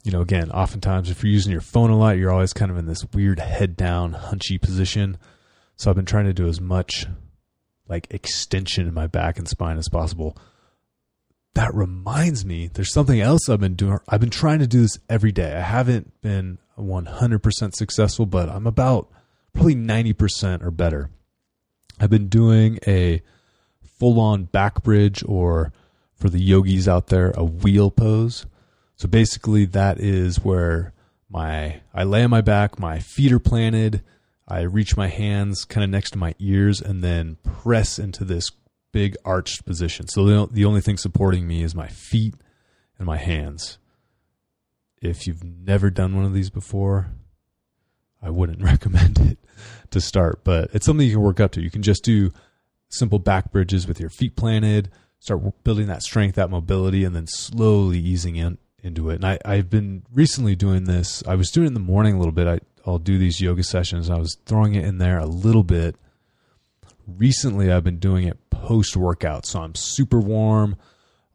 You 0.03 0.11
know, 0.11 0.21
again, 0.21 0.51
oftentimes 0.51 1.11
if 1.11 1.23
you're 1.23 1.33
using 1.33 1.53
your 1.53 1.61
phone 1.61 1.91
a 1.91 1.97
lot, 1.97 2.17
you're 2.17 2.33
always 2.33 2.53
kind 2.53 2.71
of 2.71 2.79
in 2.79 2.87
this 2.87 3.05
weird 3.13 3.39
head 3.39 3.77
down, 3.77 4.15
hunchy 4.15 4.61
position. 4.61 5.17
So 5.77 5.91
I've 5.91 5.97
been 5.97 6.07
trying 6.07 6.27
to 6.27 6.33
do 6.33 6.49
as 6.49 6.61
much 6.61 7.07
like 7.89 8.09
extension 8.11 8.89
in 8.89 8.95
my 8.95 9.07
back 9.07 9.39
and 9.39 9.49
spine 9.49 9.79
as 9.79 9.89
possible 9.89 10.37
that 11.55 11.75
reminds 11.75 12.45
me 12.45 12.69
there's 12.73 12.93
something 12.93 13.21
else 13.21 13.49
I've 13.49 13.61
been 13.61 13.75
doing. 13.75 13.99
I've 14.09 14.21
been 14.21 14.31
trying 14.31 14.61
to 14.61 14.67
do 14.67 14.83
this 14.83 14.99
every 15.09 15.33
day. 15.33 15.55
I 15.55 15.61
haven't 15.61 16.21
been 16.23 16.59
100% 16.79 17.75
successful, 17.75 18.27
but 18.27 18.49
I'm 18.49 18.67
about 18.67 19.11
probably 19.53 19.75
90% 19.75 20.63
or 20.63 20.71
better. 20.71 21.11
I've 22.01 22.11
been 22.11 22.29
doing 22.29 22.79
a 22.87 23.23
full 23.99 24.19
on 24.19 24.45
back 24.45 24.83
bridge 24.83 25.23
or 25.27 25.73
for 26.15 26.29
the 26.31 26.41
yogis 26.41 26.89
out 26.89 27.09
there, 27.09 27.33
a 27.37 27.45
wheel 27.45 27.91
pose. 27.91 28.47
So 28.97 29.09
basically 29.09 29.65
that 29.67 30.01
is 30.01 30.43
where 30.43 30.95
my 31.29 31.81
I 31.93 32.05
lay 32.05 32.25
on 32.25 32.31
my 32.31 32.41
back, 32.41 32.79
my 32.79 32.99
feet 32.99 33.33
are 33.33 33.39
planted, 33.39 34.03
I 34.49 34.63
reach 34.63 34.97
my 34.97 35.09
hands 35.09 35.65
kind 35.65 35.85
of 35.85 35.91
next 35.91 36.11
to 36.13 36.19
my 36.19 36.35
ears 36.39 36.81
and 36.81 37.03
then 37.03 37.37
press 37.43 37.99
into 37.99 38.25
this 38.25 38.51
big 38.93 39.17
arched 39.25 39.65
position. 39.65 40.07
So 40.09 40.25
the, 40.25 40.49
the 40.53 40.65
only 40.65 40.81
thing 40.81 40.99
supporting 40.99 41.47
me 41.47 41.63
is 41.63 41.75
my 41.75 41.89
feet 41.89 42.35
and 42.99 43.07
my 43.07 43.17
hands. 43.17 43.79
If 45.01 45.27
you've 45.27 45.43
never 45.43 45.91
done 45.91 46.15
one 46.15 46.25
of 46.25 46.35
these 46.35 46.51
before, 46.51 47.11
I 48.23 48.31
wouldn't 48.31 48.63
recommend 48.63 49.19
it 49.19 49.39
to 49.91 50.01
start, 50.01 50.45
but 50.45 50.71
it's 50.73 50.87
something 50.87 51.07
you 51.07 51.15
can 51.15 51.23
work 51.23 51.41
up 51.41 51.53
to. 51.53 51.63
You 51.63 51.71
can 51.71 51.83
just 51.83 52.05
do 52.05 52.33
simple 52.89 53.19
back 53.19 53.51
bridges 53.51 53.89
with 53.89 53.99
your 53.99 54.11
feet 54.11 54.37
planted, 54.37 54.91
start 55.19 55.65
building 55.65 55.87
that 55.87 56.03
strength, 56.03 56.37
that 56.37 56.51
mobility, 56.51 57.05
and 57.05 57.17
then 57.17 57.27
slowly 57.27 57.99
easing 57.99 58.37
in 58.37 58.59
into 58.83 59.11
it. 59.11 59.17
And 59.17 59.25
I, 59.25 59.39
I've 59.45 59.71
been 59.71 60.03
recently 60.13 60.57
doing 60.57 60.85
this. 60.85 61.23
I 61.27 61.37
was 61.37 61.51
doing 61.51 61.67
it 61.67 61.69
in 61.69 61.75
the 61.75 61.81
morning 61.81 62.15
a 62.15 62.19
little 62.19 62.33
bit. 62.33 62.47
I, 62.47 62.61
I'll 62.85 62.99
do 62.99 63.17
these 63.19 63.41
yoga 63.41 63.63
sessions. 63.63 64.11
I 64.11 64.19
was 64.19 64.37
throwing 64.45 64.75
it 64.75 64.85
in 64.85 64.99
there 64.99 65.19
a 65.19 65.27
little 65.27 65.63
bit. 65.63 65.97
Recently, 67.07 67.73
I've 67.73 67.85
been 67.85 67.99
doing 67.99 68.27
it 68.27 68.51
post 68.51 68.97
workout. 68.97 69.47
So 69.47 69.61
I'm 69.61 69.75
super 69.75 70.21
warm. 70.21 70.77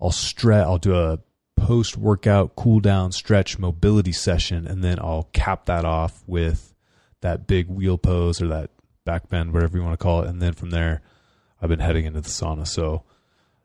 I'll 0.01 0.11
stretch. 0.11 0.65
I'll 0.65 0.77
do 0.77 0.95
a 0.95 1.19
post 1.57 1.97
workout 1.97 2.55
cool 2.55 2.79
down 2.79 3.11
stretch 3.11 3.57
mobility 3.57 4.11
session, 4.11 4.67
and 4.67 4.83
then 4.83 4.99
I'll 4.99 5.29
cap 5.33 5.65
that 5.65 5.85
off 5.85 6.23
with 6.27 6.73
that 7.21 7.47
big 7.47 7.67
wheel 7.67 7.97
pose 7.97 8.41
or 8.41 8.47
that 8.47 8.69
back 9.05 9.27
bend, 9.29 9.53
whatever 9.53 9.77
you 9.77 9.83
want 9.83 9.99
to 9.99 10.03
call 10.03 10.21
it. 10.21 10.29
And 10.29 10.41
then 10.41 10.53
from 10.53 10.69
there, 10.69 11.01
I've 11.61 11.69
been 11.69 11.79
heading 11.79 12.05
into 12.05 12.21
the 12.21 12.29
sauna. 12.29 12.67
So 12.67 13.03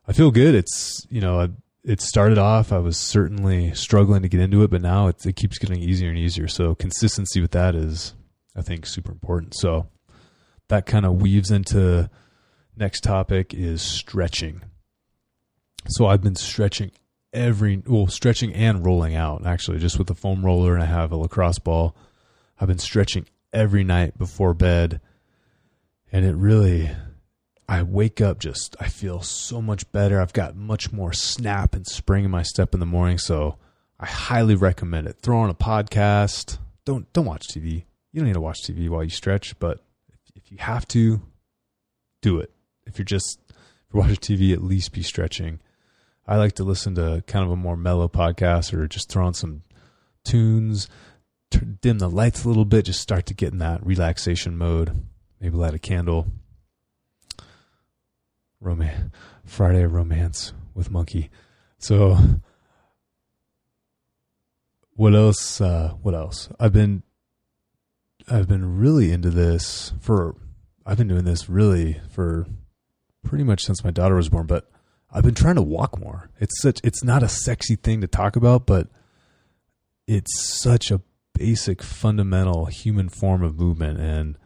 I 0.09 0.13
feel 0.13 0.31
good. 0.31 0.55
It's, 0.55 1.07
you 1.11 1.21
know, 1.21 1.49
it 1.85 2.01
started 2.01 2.39
off, 2.39 2.73
I 2.73 2.79
was 2.79 2.97
certainly 2.97 3.75
struggling 3.75 4.23
to 4.23 4.29
get 4.29 4.41
into 4.41 4.63
it, 4.63 4.71
but 4.71 4.83
now 4.83 5.09
it, 5.09 5.25
it 5.27 5.37
keeps 5.37 5.59
getting 5.59 5.81
easier 5.81 6.09
and 6.09 6.19
easier. 6.19 6.49
So 6.49 6.75
consistency 6.75 7.41
with 7.41 7.51
that 7.51 7.75
is, 7.75 8.15
I 8.57 8.63
think, 8.63 8.87
super 8.87 9.11
important. 9.11 9.55
So 9.57 9.89
that 10.73 10.87
kind 10.87 11.05
of 11.05 11.21
weaves 11.21 11.51
into 11.51 12.09
next 12.79 13.03
topic 13.03 13.53
is 13.53 13.83
stretching. 13.83 14.63
So 15.87 16.07
I've 16.07 16.23
been 16.23 16.35
stretching 16.35 16.93
every, 17.31 17.83
well, 17.87 18.07
stretching 18.07 18.55
and 18.55 18.83
rolling 18.83 19.15
out 19.15 19.45
actually, 19.45 19.81
just 19.81 19.99
with 19.99 20.07
the 20.07 20.15
foam 20.15 20.43
roller, 20.43 20.73
and 20.73 20.83
I 20.83 20.87
have 20.87 21.13
a 21.13 21.17
lacrosse 21.17 21.59
ball. 21.59 21.95
I've 22.59 22.69
been 22.69 22.79
stretching 22.79 23.27
every 23.53 23.85
night 23.85 24.17
before 24.17 24.55
bed, 24.55 25.03
and 26.11 26.25
it 26.25 26.35
really 26.37 26.91
I 27.69 27.83
wake 27.83 28.23
up 28.23 28.39
just 28.39 28.75
I 28.81 28.89
feel 28.89 29.21
so 29.21 29.61
much 29.61 29.93
better. 29.93 30.23
I've 30.23 30.33
got 30.33 30.57
much 30.57 30.91
more 30.91 31.13
snap 31.13 31.75
and 31.75 31.87
spring 31.87 32.25
in 32.25 32.31
my 32.31 32.43
step 32.43 32.73
in 32.73 32.81
the 32.81 32.87
morning, 32.87 33.19
so 33.19 33.59
I 34.01 34.07
highly 34.07 34.55
recommend 34.55 35.07
it. 35.07 35.19
Throw 35.21 35.41
on 35.41 35.51
a 35.51 35.55
podcast. 35.55 36.57
Don't 36.87 37.13
don't 37.13 37.27
watch 37.27 37.49
TV. 37.49 37.85
You 38.11 38.21
don't 38.21 38.29
need 38.29 38.35
to 38.35 38.41
watch 38.41 38.63
TV 38.63 38.89
while 38.89 39.05
you 39.05 39.11
stretch, 39.11 39.59
but 39.59 39.85
if 40.35 40.51
you 40.51 40.59
have 40.59 40.87
to, 40.89 41.23
do 42.21 42.39
it. 42.39 42.51
If 42.87 42.99
you're 42.99 43.05
just 43.05 43.39
if 43.51 43.57
you're 43.93 44.03
watching 44.03 44.17
TV, 44.17 44.53
at 44.53 44.63
least 44.63 44.93
be 44.93 45.03
stretching. 45.03 45.61
I 46.27 46.37
like 46.37 46.53
to 46.55 46.65
listen 46.65 46.95
to 46.95 47.23
kind 47.27 47.45
of 47.45 47.51
a 47.51 47.57
more 47.57 47.77
mellow 47.77 48.09
podcast 48.09 48.73
or 48.73 48.87
just 48.87 49.11
throw 49.11 49.27
on 49.27 49.35
some 49.35 49.63
tunes, 50.25 50.89
dim 51.51 51.99
the 51.99 52.09
lights 52.09 52.45
a 52.45 52.49
little 52.49 52.65
bit, 52.65 52.87
just 52.87 53.01
start 53.01 53.27
to 53.27 53.35
get 53.35 53.53
in 53.53 53.59
that 53.59 53.85
relaxation 53.85 54.57
mode. 54.57 55.05
Maybe 55.41 55.57
light 55.57 55.75
a 55.75 55.79
candle 55.79 56.29
romance 58.61 59.11
Friday 59.45 59.85
romance 59.85 60.53
with 60.75 60.91
Monkey. 60.91 61.31
So 61.79 62.17
what 64.95 65.15
else 65.15 65.61
uh, 65.61 65.95
what 66.03 66.15
else? 66.15 66.49
I've 66.61 66.73
been 66.73 67.03
I've 68.29 68.49
been 68.49 68.79
really 68.79 69.13
into 69.13 69.31
this 69.31 69.93
for 70.01 70.37
I've 70.85 70.99
been 70.99 71.09
doing 71.09 71.25
this 71.25 71.49
really 71.49 72.01
for 72.11 72.47
pretty 73.25 73.45
much 73.45 73.63
since 73.63 73.85
my 73.85 73.91
daughter 73.91 74.17
was 74.17 74.29
born, 74.29 74.47
but 74.47 74.71
I've 75.11 75.25
been 75.25 75.35
trying 75.35 75.57
to 75.57 75.63
walk 75.63 75.99
more. 75.99 76.31
It's 76.41 76.61
such 76.61 76.81
it's 76.85 77.05
not 77.05 77.23
a 77.23 77.29
sexy 77.29 77.77
thing 77.77 78.01
to 78.01 78.07
talk 78.07 78.37
about, 78.37 78.67
but 78.67 78.89
it's 80.07 80.61
such 80.61 80.91
a 80.91 81.01
basic 81.35 81.83
fundamental 81.83 82.67
human 82.67 83.09
form 83.09 83.43
of 83.43 83.59
movement 83.59 83.99
and 83.99 84.37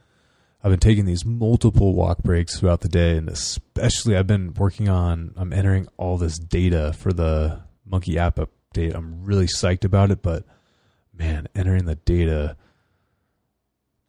I've 0.66 0.72
been 0.72 0.80
taking 0.80 1.04
these 1.04 1.24
multiple 1.24 1.94
walk 1.94 2.24
breaks 2.24 2.58
throughout 2.58 2.80
the 2.80 2.88
day, 2.88 3.16
and 3.16 3.28
especially 3.28 4.16
I've 4.16 4.26
been 4.26 4.52
working 4.52 4.88
on. 4.88 5.32
I'm 5.36 5.52
entering 5.52 5.86
all 5.96 6.18
this 6.18 6.40
data 6.40 6.92
for 6.92 7.12
the 7.12 7.60
Monkey 7.84 8.18
app 8.18 8.40
update. 8.40 8.92
I'm 8.92 9.22
really 9.24 9.46
psyched 9.46 9.84
about 9.84 10.10
it, 10.10 10.22
but 10.22 10.42
man, 11.16 11.46
entering 11.54 11.84
the 11.84 11.94
data, 11.94 12.56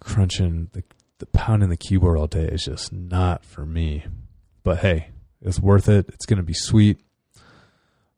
crunching 0.07 0.69
the, 0.73 0.83
the 1.19 1.25
pounding 1.27 1.69
the 1.69 1.77
keyboard 1.77 2.17
all 2.17 2.27
day 2.27 2.45
is 2.45 2.65
just 2.65 2.91
not 2.91 3.43
for 3.43 3.65
me. 3.65 4.05
But 4.63 4.79
hey, 4.79 5.09
it's 5.41 5.59
worth 5.59 5.89
it. 5.89 6.09
It's 6.09 6.25
going 6.25 6.37
to 6.37 6.43
be 6.43 6.53
sweet. 6.53 6.99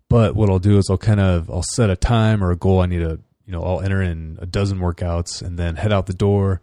But 0.08 0.36
what 0.36 0.50
I'll 0.50 0.60
do 0.60 0.78
is 0.78 0.90
I'll 0.90 0.98
kind 0.98 1.20
of 1.20 1.50
I'll 1.50 1.64
set 1.64 1.90
a 1.90 1.96
time 1.96 2.44
or 2.44 2.52
a 2.52 2.56
goal. 2.56 2.82
I 2.82 2.88
need 2.88 3.00
to 3.00 3.20
you 3.46 3.52
know 3.52 3.64
I'll 3.64 3.82
enter 3.82 4.02
in 4.02 4.40
a 4.42 4.46
dozen 4.46 4.80
workouts 4.80 5.42
and 5.42 5.58
then 5.58 5.76
head 5.76 5.94
out 5.94 6.08
the 6.08 6.14
door 6.14 6.62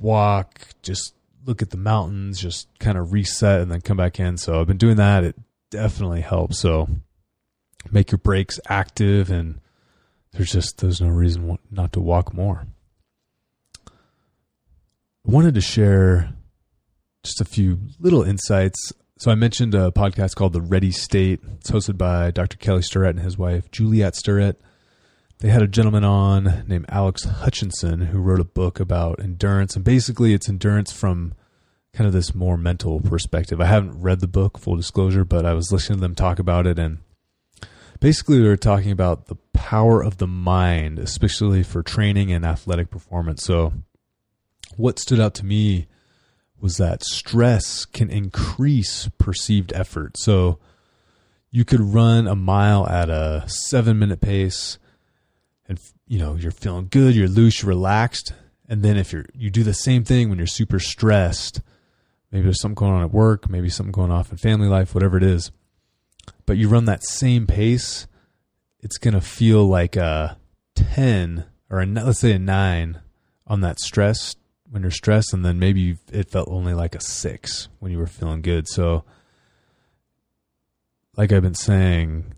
walk, 0.00 0.60
just 0.82 1.14
look 1.44 1.62
at 1.62 1.70
the 1.70 1.76
mountains, 1.76 2.38
just 2.38 2.68
kind 2.78 2.98
of 2.98 3.12
reset 3.12 3.60
and 3.60 3.70
then 3.70 3.80
come 3.80 3.96
back 3.96 4.20
in. 4.20 4.36
So 4.36 4.60
I've 4.60 4.66
been 4.66 4.76
doing 4.76 4.96
that. 4.96 5.24
It 5.24 5.36
definitely 5.70 6.20
helps. 6.20 6.58
So 6.58 6.88
make 7.90 8.10
your 8.10 8.18
breaks 8.18 8.60
active 8.68 9.30
and 9.30 9.60
there's 10.32 10.52
just 10.52 10.78
there's 10.78 11.00
no 11.00 11.08
reason 11.08 11.58
not 11.70 11.92
to 11.94 12.00
walk 12.00 12.34
more. 12.34 12.66
Wanted 15.28 15.54
to 15.54 15.60
share 15.60 16.32
just 17.22 17.40
a 17.40 17.44
few 17.44 17.78
little 18.00 18.22
insights. 18.22 18.92
So 19.18 19.30
I 19.30 19.34
mentioned 19.34 19.74
a 19.74 19.90
podcast 19.90 20.34
called 20.34 20.54
The 20.54 20.60
Ready 20.60 20.90
State. 20.90 21.40
It's 21.58 21.70
hosted 21.70 21.98
by 21.98 22.30
Dr. 22.30 22.56
Kelly 22.56 22.82
Starrett 22.82 23.14
and 23.16 23.24
his 23.24 23.38
wife 23.38 23.70
Juliet 23.70 24.16
Starrett 24.16 24.60
they 25.40 25.50
had 25.50 25.62
a 25.62 25.68
gentleman 25.68 26.04
on 26.04 26.64
named 26.66 26.86
Alex 26.88 27.24
Hutchinson 27.24 28.06
who 28.06 28.18
wrote 28.18 28.40
a 28.40 28.44
book 28.44 28.80
about 28.80 29.20
endurance. 29.20 29.76
And 29.76 29.84
basically, 29.84 30.34
it's 30.34 30.48
endurance 30.48 30.92
from 30.92 31.34
kind 31.92 32.06
of 32.06 32.12
this 32.12 32.34
more 32.34 32.56
mental 32.56 33.00
perspective. 33.00 33.60
I 33.60 33.66
haven't 33.66 34.00
read 34.00 34.20
the 34.20 34.26
book, 34.26 34.58
full 34.58 34.76
disclosure, 34.76 35.24
but 35.24 35.46
I 35.46 35.54
was 35.54 35.70
listening 35.70 35.98
to 35.98 36.00
them 36.00 36.14
talk 36.16 36.40
about 36.40 36.66
it. 36.66 36.78
And 36.78 36.98
basically, 38.00 38.40
they 38.40 38.48
were 38.48 38.56
talking 38.56 38.90
about 38.90 39.26
the 39.26 39.36
power 39.52 40.02
of 40.02 40.18
the 40.18 40.26
mind, 40.26 40.98
especially 40.98 41.62
for 41.62 41.84
training 41.84 42.32
and 42.32 42.44
athletic 42.44 42.90
performance. 42.90 43.44
So, 43.44 43.72
what 44.78 44.98
stood 44.98 45.20
out 45.20 45.34
to 45.34 45.44
me 45.44 45.86
was 46.60 46.78
that 46.78 47.04
stress 47.04 47.84
can 47.84 48.10
increase 48.10 49.08
perceived 49.18 49.72
effort. 49.74 50.16
So, 50.16 50.58
you 51.50 51.64
could 51.64 51.80
run 51.80 52.26
a 52.26 52.34
mile 52.34 52.86
at 52.88 53.08
a 53.08 53.44
seven 53.46 53.98
minute 53.98 54.20
pace 54.20 54.78
and 55.68 55.80
you 56.06 56.18
know 56.18 56.34
you're 56.34 56.50
feeling 56.50 56.88
good, 56.90 57.14
you're 57.14 57.28
loose, 57.28 57.62
you're 57.62 57.68
relaxed, 57.68 58.32
and 58.68 58.82
then 58.82 58.96
if 58.96 59.12
you're 59.12 59.26
you 59.34 59.50
do 59.50 59.62
the 59.62 59.74
same 59.74 60.04
thing 60.04 60.28
when 60.28 60.38
you're 60.38 60.46
super 60.46 60.78
stressed, 60.78 61.60
maybe 62.30 62.44
there's 62.44 62.60
something 62.60 62.74
going 62.74 62.92
on 62.92 63.02
at 63.02 63.12
work, 63.12 63.48
maybe 63.48 63.68
something 63.68 63.92
going 63.92 64.10
off 64.10 64.30
in 64.30 64.38
family 64.38 64.68
life, 64.68 64.94
whatever 64.94 65.16
it 65.16 65.22
is, 65.22 65.50
but 66.46 66.56
you 66.56 66.68
run 66.68 66.86
that 66.86 67.04
same 67.04 67.46
pace, 67.46 68.06
it's 68.80 68.98
gonna 68.98 69.20
feel 69.20 69.66
like 69.66 69.96
a 69.96 70.38
ten 70.74 71.44
or 71.70 71.80
a, 71.80 71.86
let's 71.86 72.20
say 72.20 72.32
a 72.32 72.38
nine 72.38 73.00
on 73.46 73.60
that 73.60 73.80
stress 73.80 74.36
when 74.70 74.82
you're 74.82 74.90
stressed, 74.90 75.32
and 75.32 75.44
then 75.44 75.58
maybe 75.58 75.96
it 76.12 76.30
felt 76.30 76.48
only 76.50 76.74
like 76.74 76.94
a 76.94 77.00
six 77.00 77.68
when 77.78 77.92
you 77.92 77.98
were 77.98 78.06
feeling 78.06 78.42
good. 78.42 78.68
So, 78.68 79.04
like 81.16 81.32
I've 81.32 81.42
been 81.42 81.54
saying, 81.54 82.34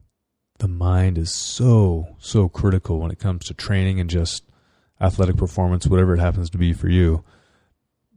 the 0.60 0.68
mind 0.68 1.18
is 1.18 1.34
so 1.34 2.16
so 2.18 2.48
critical 2.48 3.00
when 3.00 3.10
it 3.10 3.18
comes 3.18 3.46
to 3.46 3.54
training 3.54 3.98
and 3.98 4.08
just 4.08 4.44
athletic 5.00 5.36
performance 5.36 5.86
whatever 5.86 6.14
it 6.14 6.20
happens 6.20 6.50
to 6.50 6.58
be 6.58 6.72
for 6.72 6.88
you. 6.88 7.24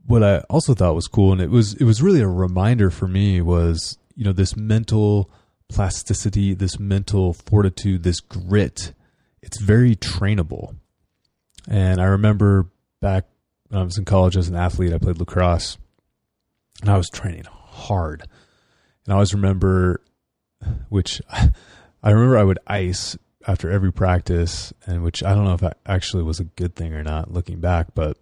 What 0.05 0.23
i 0.23 0.39
also 0.49 0.73
thought 0.73 0.95
was 0.95 1.07
cool 1.07 1.31
and 1.31 1.41
it 1.41 1.49
was 1.49 1.73
it 1.75 1.85
was 1.85 2.01
really 2.01 2.21
a 2.21 2.27
reminder 2.27 2.89
for 2.89 3.07
me 3.07 3.41
was 3.41 3.97
you 4.15 4.25
know 4.25 4.33
this 4.33 4.55
mental 4.55 5.31
plasticity 5.69 6.53
this 6.53 6.77
mental 6.77 7.33
fortitude 7.33 8.03
this 8.03 8.19
grit. 8.19 8.93
It's 9.41 9.59
very 9.59 9.95
trainable. 9.95 10.75
And 11.67 12.01
i 12.01 12.05
remember 12.05 12.69
back 13.01 13.25
when 13.73 13.81
i 13.81 13.85
was 13.85 13.97
in 13.97 14.05
college 14.05 14.37
as 14.37 14.47
an 14.47 14.55
athlete 14.55 14.93
i 14.93 14.97
played 14.97 15.17
lacrosse 15.17 15.77
and 16.81 16.89
i 16.89 16.97
was 16.97 17.09
training 17.09 17.43
hard 17.45 18.21
and 19.05 19.11
i 19.11 19.13
always 19.13 19.33
remember 19.33 20.01
which 20.89 21.21
I 22.03 22.11
remember 22.11 22.37
I 22.37 22.43
would 22.43 22.59
ice 22.67 23.17
after 23.47 23.71
every 23.71 23.91
practice, 23.91 24.73
and 24.85 25.03
which 25.03 25.23
I 25.23 25.33
don't 25.33 25.45
know 25.45 25.53
if 25.53 25.61
that 25.61 25.77
actually 25.85 26.23
was 26.23 26.39
a 26.39 26.45
good 26.45 26.75
thing 26.75 26.93
or 26.93 27.03
not 27.03 27.31
looking 27.31 27.61
back, 27.61 27.87
but 27.95 28.17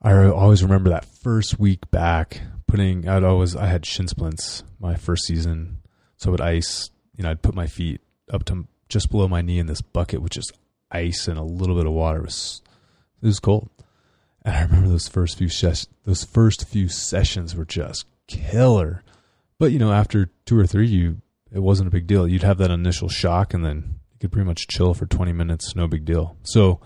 I 0.00 0.14
always 0.28 0.62
remember 0.62 0.90
that 0.90 1.04
first 1.04 1.58
week 1.58 1.90
back 1.90 2.40
putting, 2.66 3.06
I'd 3.06 3.22
always, 3.24 3.54
I 3.54 3.66
had 3.66 3.84
shin 3.84 4.08
splints 4.08 4.62
my 4.78 4.94
first 4.94 5.24
season. 5.26 5.82
So 6.16 6.28
I 6.28 6.32
would 6.32 6.40
ice, 6.40 6.90
you 7.16 7.22
know, 7.22 7.30
I'd 7.30 7.42
put 7.42 7.54
my 7.54 7.66
feet 7.66 8.00
up 8.32 8.44
to 8.46 8.66
just 8.88 9.10
below 9.10 9.28
my 9.28 9.42
knee 9.42 9.58
in 9.58 9.66
this 9.66 9.82
bucket 9.82 10.22
with 10.22 10.32
just 10.32 10.52
ice 10.90 11.28
and 11.28 11.38
a 11.38 11.42
little 11.42 11.76
bit 11.76 11.86
of 11.86 11.92
water. 11.92 12.20
It 12.20 12.26
was, 12.26 12.62
it 13.22 13.26
was 13.26 13.40
cold. 13.40 13.68
And 14.42 14.56
I 14.56 14.62
remember 14.62 14.88
those 14.88 15.08
first 15.08 15.38
few 15.38 15.48
ses- 15.48 15.88
those 16.04 16.24
first 16.24 16.66
few 16.66 16.88
sessions 16.88 17.54
were 17.54 17.64
just 17.64 18.06
killer. 18.26 19.02
But 19.58 19.72
you 19.72 19.78
know, 19.78 19.92
after 19.92 20.30
two 20.46 20.58
or 20.58 20.66
three, 20.66 20.88
you 20.88 21.20
it 21.52 21.60
wasn't 21.60 21.88
a 21.88 21.90
big 21.90 22.06
deal. 22.06 22.28
You'd 22.28 22.42
have 22.42 22.58
that 22.58 22.70
initial 22.70 23.08
shock 23.08 23.52
and 23.52 23.64
then 23.64 24.00
you 24.12 24.18
could 24.20 24.32
pretty 24.32 24.46
much 24.46 24.68
chill 24.68 24.94
for 24.94 25.06
20 25.06 25.32
minutes, 25.32 25.74
no 25.74 25.88
big 25.88 26.04
deal. 26.04 26.36
So 26.42 26.80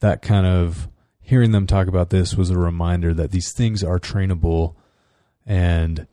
that 0.00 0.22
kind 0.22 0.46
of 0.46 0.88
hearing 1.20 1.52
them 1.52 1.66
talk 1.66 1.86
about 1.86 2.10
this 2.10 2.34
was 2.34 2.50
a 2.50 2.58
reminder 2.58 3.14
that 3.14 3.30
these 3.30 3.52
things 3.52 3.84
are 3.84 3.98
trainable 3.98 4.74
and 5.46 6.06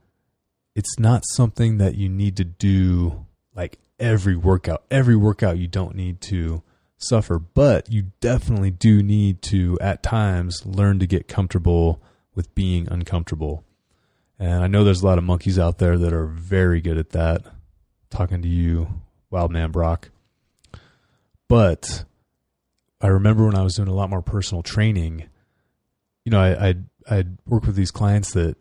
it's 0.75 0.99
not 0.99 1.23
something 1.33 1.77
that 1.77 1.95
you 1.95 2.09
need 2.09 2.37
to 2.37 2.43
do 2.43 3.25
like 3.55 3.79
every 3.99 4.35
workout. 4.35 4.83
Every 4.91 5.15
workout 5.15 5.57
you 5.57 5.67
don't 5.67 5.95
need 5.95 6.21
to 6.21 6.63
suffer, 7.03 7.39
but 7.39 7.91
you 7.91 8.11
definitely 8.19 8.71
do 8.71 9.01
need 9.03 9.41
to 9.43 9.77
at 9.81 10.03
times 10.03 10.65
learn 10.65 10.99
to 10.99 11.07
get 11.07 11.27
comfortable 11.27 12.01
with 12.35 12.53
being 12.55 12.87
uncomfortable. 12.89 13.63
And 14.39 14.63
I 14.63 14.67
know 14.67 14.83
there's 14.83 15.03
a 15.03 15.05
lot 15.05 15.17
of 15.17 15.23
monkeys 15.23 15.59
out 15.59 15.77
there 15.77 15.97
that 15.97 16.13
are 16.13 16.25
very 16.25 16.81
good 16.81 16.97
at 16.97 17.11
that. 17.11 17.43
Talking 18.09 18.41
to 18.41 18.47
you, 18.47 19.01
Wild 19.29 19.51
Man 19.51 19.71
Brock. 19.71 20.09
But 21.47 22.05
I 22.99 23.07
remember 23.07 23.45
when 23.45 23.55
I 23.55 23.61
was 23.61 23.75
doing 23.75 23.87
a 23.87 23.93
lot 23.93 24.09
more 24.09 24.21
personal 24.21 24.63
training, 24.63 25.29
you 26.25 26.31
know, 26.31 26.39
I, 26.39 26.69
I'd, 26.69 26.85
I'd 27.09 27.37
work 27.45 27.65
with 27.65 27.75
these 27.75 27.91
clients 27.91 28.33
that 28.33 28.55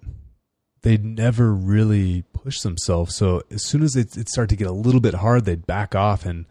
they'd 0.83 1.05
never 1.05 1.53
really 1.53 2.23
push 2.33 2.61
themselves. 2.61 3.15
So 3.15 3.43
as 3.51 3.65
soon 3.65 3.83
as 3.83 3.97
it, 3.97 4.17
it 4.17 4.29
started 4.29 4.51
to 4.51 4.57
get 4.57 4.69
a 4.69 4.73
little 4.73 5.01
bit 5.01 5.15
hard, 5.15 5.45
they'd 5.45 5.67
back 5.67 5.95
off. 5.95 6.25
And 6.25 6.47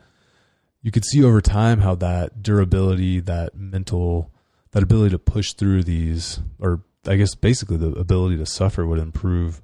you 0.81 0.91
could 0.91 1.05
see 1.05 1.23
over 1.23 1.41
time 1.41 1.81
how 1.81 1.95
that 1.95 2.41
durability, 2.41 3.19
that 3.21 3.55
mental, 3.55 4.31
that 4.71 4.83
ability 4.83 5.11
to 5.11 5.19
push 5.19 5.53
through 5.53 5.83
these, 5.83 6.39
or 6.59 6.81
I 7.05 7.15
guess 7.15 7.35
basically 7.35 7.77
the 7.77 7.91
ability 7.91 8.37
to 8.37 8.45
suffer 8.45 8.85
would 8.85 8.99
improve 8.99 9.61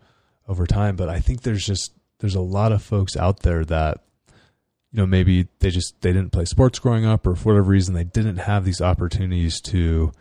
over 0.48 0.66
time. 0.66 0.96
But 0.96 1.10
I 1.10 1.20
think 1.20 1.42
there's 1.42 1.66
just, 1.66 1.94
there's 2.20 2.36
a 2.36 2.42
lot 2.42 2.72
of 2.72 2.84
folks 2.84 3.16
out 3.16 3.42
there 3.42 3.64
that, 3.66 4.04
you 4.92 4.98
know, 4.98 5.06
maybe 5.06 5.48
they 5.60 5.70
just, 5.70 6.02
they 6.02 6.14
didn't 6.14 6.32
play 6.32 6.46
sports 6.46 6.80
growing 6.80 7.06
up 7.06 7.26
or 7.28 7.36
for 7.36 7.50
whatever 7.50 7.70
reason, 7.70 7.94
they 7.94 8.04
didn't 8.04 8.38
have 8.38 8.66
these 8.66 8.82
opportunities 8.82 9.60
to 9.62 10.12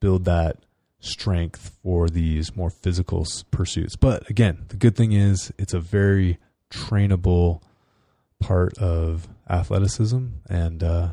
build 0.00 0.24
that 0.24 0.58
strength 1.00 1.76
for 1.82 2.08
these 2.08 2.56
more 2.56 2.70
physical 2.70 3.26
pursuits. 3.50 3.96
But 3.96 4.28
again, 4.30 4.64
the 4.68 4.76
good 4.76 4.96
thing 4.96 5.12
is 5.12 5.52
it's 5.58 5.74
a 5.74 5.80
very 5.80 6.38
trainable 6.70 7.62
part 8.40 8.76
of 8.78 9.28
athleticism, 9.48 10.26
and 10.48 10.82
uh, 10.82 11.08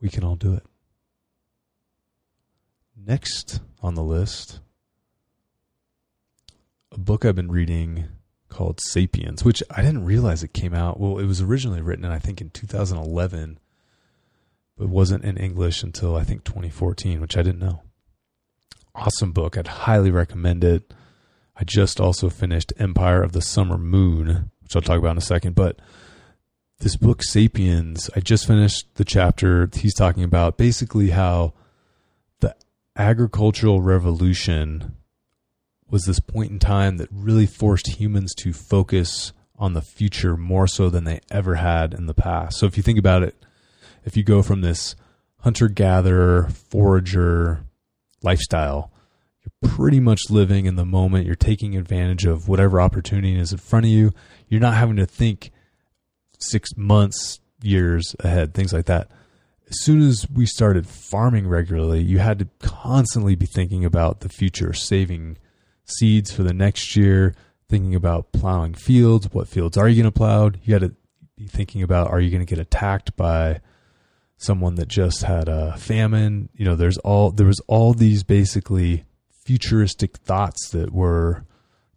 we 0.00 0.08
can 0.08 0.24
all 0.24 0.36
do 0.36 0.54
it. 0.54 0.64
Next 2.96 3.60
on 3.82 3.94
the 3.94 4.02
list, 4.02 4.60
a 6.92 6.98
book 6.98 7.24
I've 7.24 7.34
been 7.34 7.50
reading 7.50 8.06
called 8.48 8.80
Sapiens, 8.80 9.44
which 9.44 9.62
I 9.70 9.82
didn't 9.82 10.04
realize 10.04 10.42
it 10.42 10.54
came 10.54 10.74
out. 10.74 11.00
Well, 11.00 11.18
it 11.18 11.26
was 11.26 11.42
originally 11.42 11.80
written, 11.80 12.04
I 12.04 12.18
think, 12.18 12.40
in 12.40 12.50
2011, 12.50 13.58
but 14.78 14.88
wasn't 14.88 15.24
in 15.24 15.36
English 15.36 15.82
until 15.82 16.16
I 16.16 16.22
think 16.22 16.44
2014, 16.44 17.20
which 17.20 17.36
I 17.36 17.42
didn't 17.42 17.58
know 17.58 17.82
awesome 18.94 19.32
book. 19.32 19.58
I'd 19.58 19.66
highly 19.66 20.10
recommend 20.10 20.64
it. 20.64 20.94
I 21.56 21.64
just 21.64 22.00
also 22.00 22.28
finished 22.28 22.72
Empire 22.78 23.22
of 23.22 23.32
the 23.32 23.42
Summer 23.42 23.78
Moon, 23.78 24.50
which 24.64 24.74
I'll 24.74 24.82
talk 24.82 24.98
about 24.98 25.12
in 25.12 25.18
a 25.18 25.22
second. 25.22 25.54
But 25.54 25.78
this 26.80 26.96
book, 26.96 27.22
Sapiens, 27.22 28.10
I 28.16 28.20
just 28.20 28.46
finished 28.46 28.86
the 28.96 29.04
chapter. 29.04 29.70
He's 29.72 29.94
talking 29.94 30.24
about 30.24 30.58
basically 30.58 31.10
how 31.10 31.54
the 32.40 32.56
agricultural 32.96 33.80
revolution 33.80 34.96
was 35.88 36.04
this 36.04 36.20
point 36.20 36.50
in 36.50 36.58
time 36.58 36.96
that 36.96 37.08
really 37.12 37.46
forced 37.46 37.86
humans 37.98 38.34
to 38.34 38.52
focus 38.52 39.32
on 39.56 39.74
the 39.74 39.82
future 39.82 40.36
more 40.36 40.66
so 40.66 40.90
than 40.90 41.04
they 41.04 41.20
ever 41.30 41.54
had 41.54 41.94
in 41.94 42.06
the 42.06 42.14
past. 42.14 42.58
So 42.58 42.66
if 42.66 42.76
you 42.76 42.82
think 42.82 42.98
about 42.98 43.22
it, 43.22 43.36
if 44.04 44.16
you 44.16 44.24
go 44.24 44.42
from 44.42 44.60
this 44.60 44.96
hunter 45.40 45.68
gatherer, 45.68 46.48
forager, 46.48 47.64
lifestyle, 48.22 48.90
you're 49.44 49.70
pretty 49.70 50.00
much 50.00 50.30
living 50.30 50.66
in 50.66 50.76
the 50.76 50.84
moment. 50.84 51.26
You're 51.26 51.34
taking 51.34 51.76
advantage 51.76 52.24
of 52.24 52.48
whatever 52.48 52.80
opportunity 52.80 53.38
is 53.38 53.52
in 53.52 53.58
front 53.58 53.86
of 53.86 53.90
you. 53.90 54.12
You're 54.48 54.60
not 54.60 54.74
having 54.74 54.96
to 54.96 55.06
think 55.06 55.50
six 56.38 56.76
months, 56.76 57.40
years 57.62 58.16
ahead, 58.20 58.54
things 58.54 58.72
like 58.72 58.86
that. 58.86 59.10
As 59.68 59.82
soon 59.82 60.02
as 60.02 60.26
we 60.30 60.46
started 60.46 60.86
farming 60.86 61.48
regularly, 61.48 62.02
you 62.02 62.18
had 62.18 62.38
to 62.38 62.48
constantly 62.60 63.34
be 63.34 63.46
thinking 63.46 63.84
about 63.84 64.20
the 64.20 64.28
future, 64.28 64.72
saving 64.72 65.38
seeds 65.84 66.32
for 66.32 66.42
the 66.42 66.52
next 66.52 66.96
year, 66.96 67.34
thinking 67.68 67.94
about 67.94 68.32
plowing 68.32 68.74
fields. 68.74 69.28
What 69.32 69.48
fields 69.48 69.76
are 69.76 69.88
you 69.88 70.02
going 70.02 70.12
to 70.12 70.16
plow? 70.16 70.50
You 70.62 70.74
had 70.74 70.82
to 70.82 70.94
be 71.36 71.46
thinking 71.46 71.82
about 71.82 72.10
are 72.10 72.20
you 72.20 72.30
going 72.30 72.44
to 72.44 72.54
get 72.54 72.60
attacked 72.60 73.16
by 73.16 73.60
someone 74.36 74.74
that 74.76 74.88
just 74.88 75.22
had 75.22 75.48
a 75.48 75.76
famine. 75.76 76.48
You 76.54 76.64
know, 76.64 76.76
there's 76.76 76.98
all 76.98 77.30
there 77.30 77.46
was 77.46 77.60
all 77.66 77.94
these 77.94 78.22
basically 78.22 79.04
futuristic 79.44 80.16
thoughts 80.16 80.70
that 80.70 80.92
were 80.92 81.44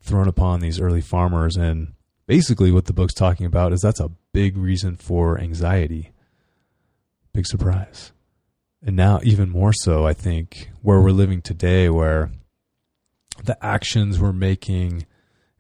thrown 0.01 0.27
upon 0.27 0.59
these 0.59 0.79
early 0.79 1.01
farmers 1.01 1.55
and 1.55 1.93
basically 2.27 2.71
what 2.71 2.85
the 2.85 2.93
book's 2.93 3.13
talking 3.13 3.45
about 3.45 3.73
is 3.73 3.81
that's 3.81 3.99
a 3.99 4.11
big 4.33 4.57
reason 4.57 4.95
for 4.95 5.39
anxiety. 5.39 6.11
Big 7.33 7.45
surprise. 7.45 8.11
And 8.85 8.95
now 8.95 9.19
even 9.23 9.49
more 9.49 9.73
so 9.73 10.05
I 10.05 10.13
think 10.13 10.69
where 10.81 11.01
we're 11.01 11.11
living 11.11 11.41
today 11.41 11.89
where 11.89 12.31
the 13.43 13.63
actions 13.65 14.19
we're 14.19 14.33
making 14.33 15.05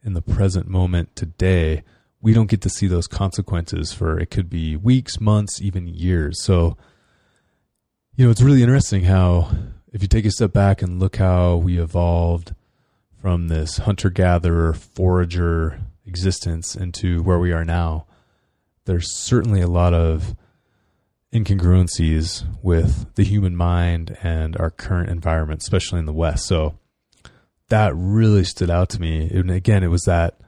in 0.03 0.13
the 0.13 0.21
present 0.21 0.67
moment 0.67 1.15
today 1.15 1.83
we 2.21 2.33
don't 2.33 2.49
get 2.49 2.61
to 2.61 2.69
see 2.69 2.87
those 2.87 3.07
consequences 3.07 3.93
for 3.93 4.19
it 4.19 4.31
could 4.31 4.49
be 4.49 4.75
weeks, 4.75 5.19
months, 5.19 5.61
even 5.61 5.87
years. 5.87 6.43
So, 6.43 6.77
you 8.15 8.25
know, 8.25 8.31
it's 8.31 8.41
really 8.41 8.63
interesting 8.63 9.03
how 9.03 9.49
if 9.97 10.03
you 10.03 10.07
take 10.07 10.25
a 10.25 10.31
step 10.31 10.53
back 10.53 10.83
and 10.83 10.99
look 10.99 11.15
how 11.15 11.55
we 11.55 11.81
evolved 11.81 12.53
from 13.19 13.47
this 13.47 13.77
hunter 13.77 14.11
gatherer, 14.11 14.71
forager 14.71 15.81
existence 16.05 16.75
into 16.75 17.23
where 17.23 17.39
we 17.39 17.51
are 17.51 17.65
now, 17.65 18.05
there's 18.85 19.11
certainly 19.17 19.59
a 19.59 19.67
lot 19.67 19.95
of 19.95 20.35
incongruencies 21.33 22.45
with 22.61 23.11
the 23.15 23.23
human 23.23 23.55
mind 23.55 24.15
and 24.21 24.55
our 24.57 24.69
current 24.69 25.09
environment, 25.09 25.63
especially 25.63 25.97
in 25.97 26.05
the 26.05 26.13
West. 26.13 26.45
So 26.45 26.77
that 27.69 27.91
really 27.95 28.43
stood 28.43 28.69
out 28.69 28.89
to 28.89 29.01
me. 29.01 29.27
And 29.33 29.49
again, 29.49 29.81
it 29.81 29.87
was 29.87 30.03
that 30.03 30.39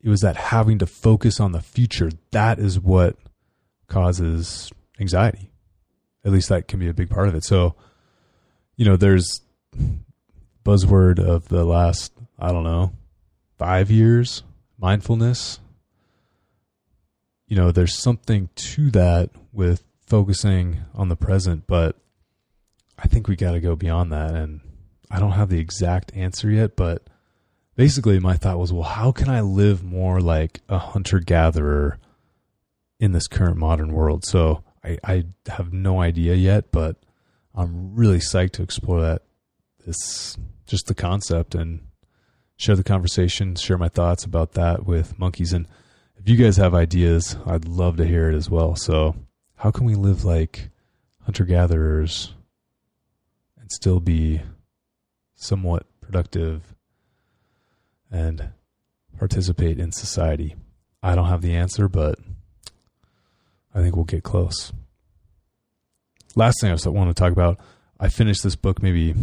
it 0.00 0.10
was 0.10 0.20
that 0.20 0.36
having 0.36 0.78
to 0.78 0.86
focus 0.86 1.40
on 1.40 1.50
the 1.50 1.60
future 1.60 2.12
that 2.30 2.60
is 2.60 2.78
what 2.78 3.16
causes 3.88 4.70
anxiety 5.00 5.50
at 6.24 6.30
least 6.30 6.48
that 6.50 6.68
can 6.68 6.78
be 6.78 6.88
a 6.88 6.94
big 6.94 7.10
part 7.10 7.26
of 7.26 7.34
it 7.34 7.42
so 7.42 7.74
you 8.76 8.84
know 8.84 8.96
there's 8.96 9.40
buzzword 10.64 11.18
of 11.18 11.48
the 11.48 11.64
last 11.64 12.12
i 12.38 12.52
don't 12.52 12.64
know 12.64 12.92
5 13.58 13.90
years 13.90 14.42
mindfulness 14.78 15.60
you 17.46 17.56
know 17.56 17.70
there's 17.70 17.94
something 17.94 18.48
to 18.54 18.90
that 18.90 19.30
with 19.52 19.84
focusing 20.06 20.80
on 20.94 21.08
the 21.08 21.16
present 21.16 21.66
but 21.66 21.96
i 22.98 23.06
think 23.06 23.28
we 23.28 23.36
got 23.36 23.52
to 23.52 23.60
go 23.60 23.76
beyond 23.76 24.12
that 24.12 24.34
and 24.34 24.60
i 25.10 25.18
don't 25.18 25.32
have 25.32 25.48
the 25.48 25.58
exact 25.58 26.12
answer 26.14 26.50
yet 26.50 26.76
but 26.76 27.06
basically 27.76 28.18
my 28.18 28.36
thought 28.36 28.58
was, 28.58 28.72
well, 28.72 28.82
how 28.82 29.12
can 29.12 29.28
I 29.28 29.40
live 29.40 29.82
more 29.82 30.20
like 30.20 30.60
a 30.68 30.78
hunter 30.78 31.18
gatherer 31.18 31.98
in 33.00 33.12
this 33.12 33.26
current 33.26 33.56
modern 33.56 33.92
world? 33.92 34.24
So 34.24 34.64
I, 34.84 34.98
I 35.04 35.24
have 35.48 35.72
no 35.72 36.00
idea 36.00 36.34
yet, 36.34 36.70
but 36.72 36.96
I'm 37.54 37.94
really 37.94 38.18
psyched 38.18 38.52
to 38.52 38.62
explore 38.62 39.00
that. 39.00 39.22
This 39.84 40.36
just 40.66 40.86
the 40.86 40.94
concept 40.94 41.54
and 41.54 41.80
share 42.56 42.76
the 42.76 42.84
conversation, 42.84 43.56
share 43.56 43.76
my 43.76 43.88
thoughts 43.88 44.24
about 44.24 44.52
that 44.52 44.86
with 44.86 45.18
monkeys. 45.18 45.52
And 45.52 45.66
if 46.16 46.28
you 46.28 46.36
guys 46.36 46.56
have 46.56 46.74
ideas, 46.74 47.36
I'd 47.44 47.66
love 47.66 47.96
to 47.96 48.06
hear 48.06 48.30
it 48.30 48.34
as 48.34 48.48
well. 48.48 48.76
So, 48.76 49.16
how 49.56 49.70
can 49.70 49.84
we 49.84 49.94
live 49.94 50.24
like 50.24 50.70
hunter 51.24 51.44
gatherers 51.44 52.34
and 53.60 53.70
still 53.70 54.00
be 54.00 54.40
somewhat 55.34 55.86
productive 56.00 56.74
and 58.10 58.50
participate 59.18 59.78
in 59.78 59.92
society? 59.92 60.54
I 61.02 61.14
don't 61.14 61.28
have 61.28 61.42
the 61.42 61.56
answer, 61.56 61.88
but 61.88 62.18
I 63.74 63.82
think 63.82 63.96
we'll 63.96 64.04
get 64.04 64.22
close. 64.22 64.72
Last 66.34 66.60
thing 66.60 66.70
I 66.70 66.88
want 66.88 67.10
to 67.10 67.14
talk 67.14 67.32
about, 67.32 67.58
I 68.00 68.08
finished 68.08 68.42
this 68.42 68.56
book 68.56 68.82
maybe 68.82 69.14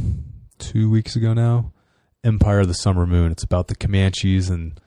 two 0.60 0.89
weeks 0.89 1.15
ago 1.15 1.34
now 1.34 1.74
Empire 2.24 2.60
of 2.60 2.67
the 2.67 2.74
Summer 2.74 3.08
Moon. 3.08 3.32
It's 3.32 3.43
about 3.43 3.67
the 3.67 3.76
Comanches 3.76 4.50
and 4.50 4.80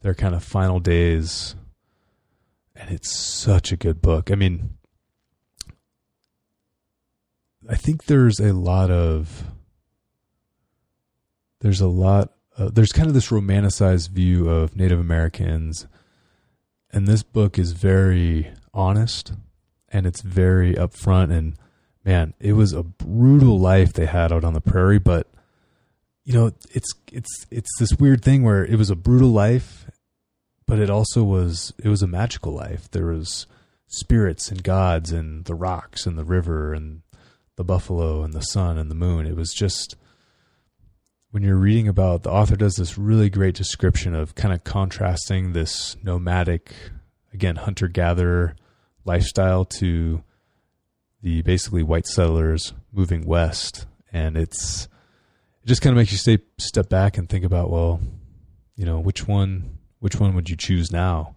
their 0.00 0.14
kind 0.14 0.34
of 0.34 0.42
final 0.42 0.80
days. 0.80 1.54
And 2.74 2.90
it's 2.90 3.14
such 3.14 3.72
a 3.72 3.76
good 3.76 4.00
book. 4.00 4.30
I 4.30 4.34
mean, 4.34 4.78
I 7.68 7.74
think 7.74 8.04
there's 8.04 8.40
a 8.40 8.52
lot 8.52 8.90
of 8.90 9.44
there's 11.60 11.80
a 11.80 11.88
lot 11.88 12.32
uh, 12.56 12.70
there's 12.72 12.92
kind 12.92 13.08
of 13.08 13.14
this 13.14 13.28
romanticized 13.28 14.10
view 14.10 14.48
of 14.48 14.76
Native 14.76 14.98
Americans, 14.98 15.86
and 16.90 17.06
this 17.06 17.22
book 17.22 17.58
is 17.58 17.72
very 17.72 18.52
honest 18.72 19.32
and 19.90 20.06
it's 20.06 20.20
very 20.20 20.74
upfront. 20.74 21.32
And 21.32 21.56
man, 22.08 22.32
it 22.40 22.54
was 22.54 22.72
a 22.72 22.82
brutal 22.82 23.60
life 23.60 23.92
they 23.92 24.06
had 24.06 24.32
out 24.32 24.42
on 24.42 24.54
the 24.54 24.62
prairie, 24.62 24.98
but 24.98 25.26
you 26.24 26.32
know, 26.32 26.52
it's 26.70 26.90
it's 27.12 27.46
it's 27.50 27.68
this 27.78 27.92
weird 27.92 28.24
thing 28.24 28.42
where 28.42 28.64
it 28.64 28.76
was 28.76 28.88
a 28.88 28.96
brutal 28.96 29.28
life, 29.28 29.90
but 30.66 30.78
it 30.78 30.88
also 30.88 31.22
was 31.22 31.74
it 31.84 31.88
was 31.88 32.00
a 32.00 32.06
magical 32.06 32.52
life. 32.52 32.90
There 32.90 33.06
was 33.06 33.46
spirits 33.88 34.50
and 34.50 34.62
gods 34.62 35.12
and 35.12 35.44
the 35.44 35.54
rocks 35.54 36.06
and 36.06 36.16
the 36.16 36.24
river 36.24 36.72
and 36.72 37.02
the 37.56 37.64
buffalo 37.64 38.22
and 38.22 38.32
the 38.32 38.40
sun 38.40 38.78
and 38.78 38.90
the 38.90 38.94
moon. 38.94 39.26
It 39.26 39.36
was 39.36 39.52
just 39.52 39.94
when 41.30 41.42
you're 41.42 41.56
reading 41.56 41.88
about 41.88 42.22
the 42.22 42.30
author 42.30 42.56
does 42.56 42.76
this 42.76 42.96
really 42.96 43.28
great 43.28 43.54
description 43.54 44.14
of 44.14 44.34
kind 44.34 44.54
of 44.54 44.64
contrasting 44.64 45.52
this 45.52 45.94
nomadic 46.02 46.72
again 47.34 47.56
hunter 47.56 47.86
gatherer 47.86 48.56
lifestyle 49.04 49.66
to 49.66 50.22
the 51.22 51.42
basically 51.42 51.82
white 51.82 52.06
settlers 52.06 52.72
moving 52.92 53.24
west 53.26 53.86
and 54.12 54.36
it's 54.36 54.84
it 55.62 55.66
just 55.66 55.82
kind 55.82 55.92
of 55.92 55.98
makes 55.98 56.12
you 56.12 56.18
stay 56.18 56.38
step 56.58 56.88
back 56.88 57.18
and 57.18 57.28
think 57.28 57.44
about 57.44 57.70
well 57.70 58.00
you 58.76 58.84
know 58.84 59.00
which 59.00 59.26
one 59.26 59.78
which 60.00 60.20
one 60.20 60.34
would 60.34 60.48
you 60.48 60.56
choose 60.56 60.92
now? 60.92 61.34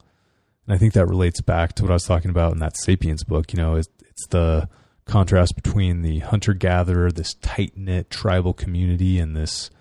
And 0.68 0.76
i 0.76 0.78
think 0.78 0.94
that 0.94 1.08
relates 1.08 1.42
back 1.42 1.74
to 1.74 1.84
what 1.84 1.92
i 1.92 1.96
was 1.96 2.04
talking 2.04 2.30
about 2.30 2.54
in 2.54 2.60
that 2.60 2.78
sapiens 2.78 3.24
book 3.24 3.52
you 3.52 3.58
know 3.58 3.76
it's, 3.76 3.90
it's 4.08 4.28
the 4.28 4.70
contrast 5.06 5.56
between 5.56 6.04
the 6.04 6.20
hunter 6.20 6.54
gatherer 6.54 7.12
this 7.12 7.34
tight 7.36 7.76
knit 7.76 8.10
tribal 8.10 8.54
community 8.54 9.18
and 9.18 9.36
this 9.36 9.72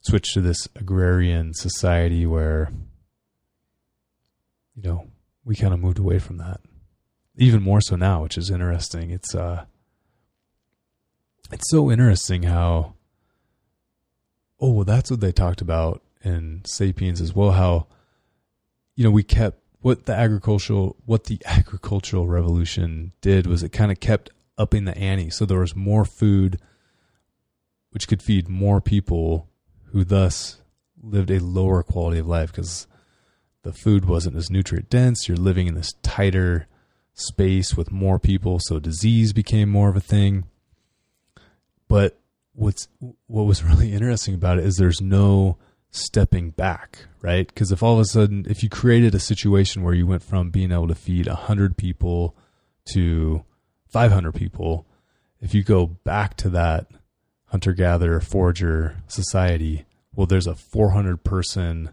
switch 0.00 0.34
to 0.34 0.40
this 0.40 0.68
agrarian 0.74 1.54
society 1.54 2.26
where 2.26 2.72
you 4.74 4.82
know 4.82 5.06
we 5.44 5.54
kind 5.54 5.72
of 5.72 5.80
moved 5.80 6.00
away 6.00 6.18
from 6.18 6.38
that 6.38 6.60
even 7.36 7.62
more 7.62 7.80
so 7.80 7.96
now 7.96 8.22
which 8.22 8.38
is 8.38 8.50
interesting 8.50 9.10
it's 9.10 9.34
uh 9.34 9.64
it's 11.52 11.70
so 11.70 11.90
interesting 11.90 12.44
how 12.44 12.94
oh 14.60 14.70
well 14.70 14.84
that's 14.84 15.10
what 15.10 15.20
they 15.20 15.32
talked 15.32 15.60
about 15.60 16.02
in 16.24 16.62
sapiens 16.64 17.20
as 17.20 17.34
well 17.34 17.52
how 17.52 17.86
you 18.94 19.04
know 19.04 19.10
we 19.10 19.22
kept 19.22 19.58
what 19.80 20.06
the 20.06 20.14
agricultural 20.14 20.96
what 21.04 21.24
the 21.24 21.40
agricultural 21.46 22.26
revolution 22.26 23.12
did 23.20 23.46
was 23.46 23.62
it 23.62 23.70
kind 23.70 23.92
of 23.92 24.00
kept 24.00 24.30
upping 24.58 24.84
the 24.84 24.96
ante 24.96 25.30
so 25.30 25.44
there 25.44 25.60
was 25.60 25.76
more 25.76 26.04
food 26.04 26.58
which 27.90 28.08
could 28.08 28.22
feed 28.22 28.48
more 28.48 28.80
people 28.80 29.48
who 29.92 30.04
thus 30.04 30.60
lived 31.02 31.30
a 31.30 31.40
lower 31.40 31.82
quality 31.82 32.18
of 32.18 32.26
life 32.26 32.52
because 32.52 32.86
the 33.62 33.72
food 33.72 34.04
wasn't 34.04 34.36
as 34.36 34.50
nutrient 34.50 34.90
dense. 34.90 35.26
You're 35.26 35.36
living 35.36 35.66
in 35.66 35.74
this 35.74 35.94
tighter 36.02 36.66
space 37.16 37.76
with 37.76 37.90
more 37.90 38.18
people, 38.18 38.60
so 38.60 38.78
disease 38.78 39.32
became 39.32 39.68
more 39.68 39.88
of 39.88 39.96
a 39.96 40.00
thing. 40.00 40.44
But 41.88 42.18
what's 42.52 42.86
what 43.26 43.44
was 43.44 43.64
really 43.64 43.92
interesting 43.92 44.34
about 44.34 44.58
it 44.58 44.64
is 44.64 44.76
there's 44.76 45.00
no 45.00 45.58
stepping 45.90 46.50
back, 46.50 47.06
right? 47.22 47.48
Because 47.48 47.72
if 47.72 47.82
all 47.82 47.94
of 47.94 48.00
a 48.00 48.04
sudden, 48.04 48.46
if 48.48 48.62
you 48.62 48.68
created 48.68 49.14
a 49.14 49.20
situation 49.20 49.82
where 49.82 49.94
you 49.94 50.06
went 50.06 50.22
from 50.22 50.50
being 50.50 50.70
able 50.70 50.88
to 50.88 50.94
feed 50.94 51.26
100 51.26 51.76
people 51.76 52.36
to 52.92 53.44
500 53.88 54.32
people, 54.34 54.86
if 55.40 55.54
you 55.54 55.62
go 55.62 55.86
back 55.86 56.36
to 56.36 56.50
that 56.50 56.86
hunter 57.46 57.72
gatherer 57.72 58.20
forager 58.20 58.96
society, 59.06 59.86
well, 60.14 60.26
there's 60.26 60.46
a 60.46 60.54
400 60.54 61.24
person 61.24 61.90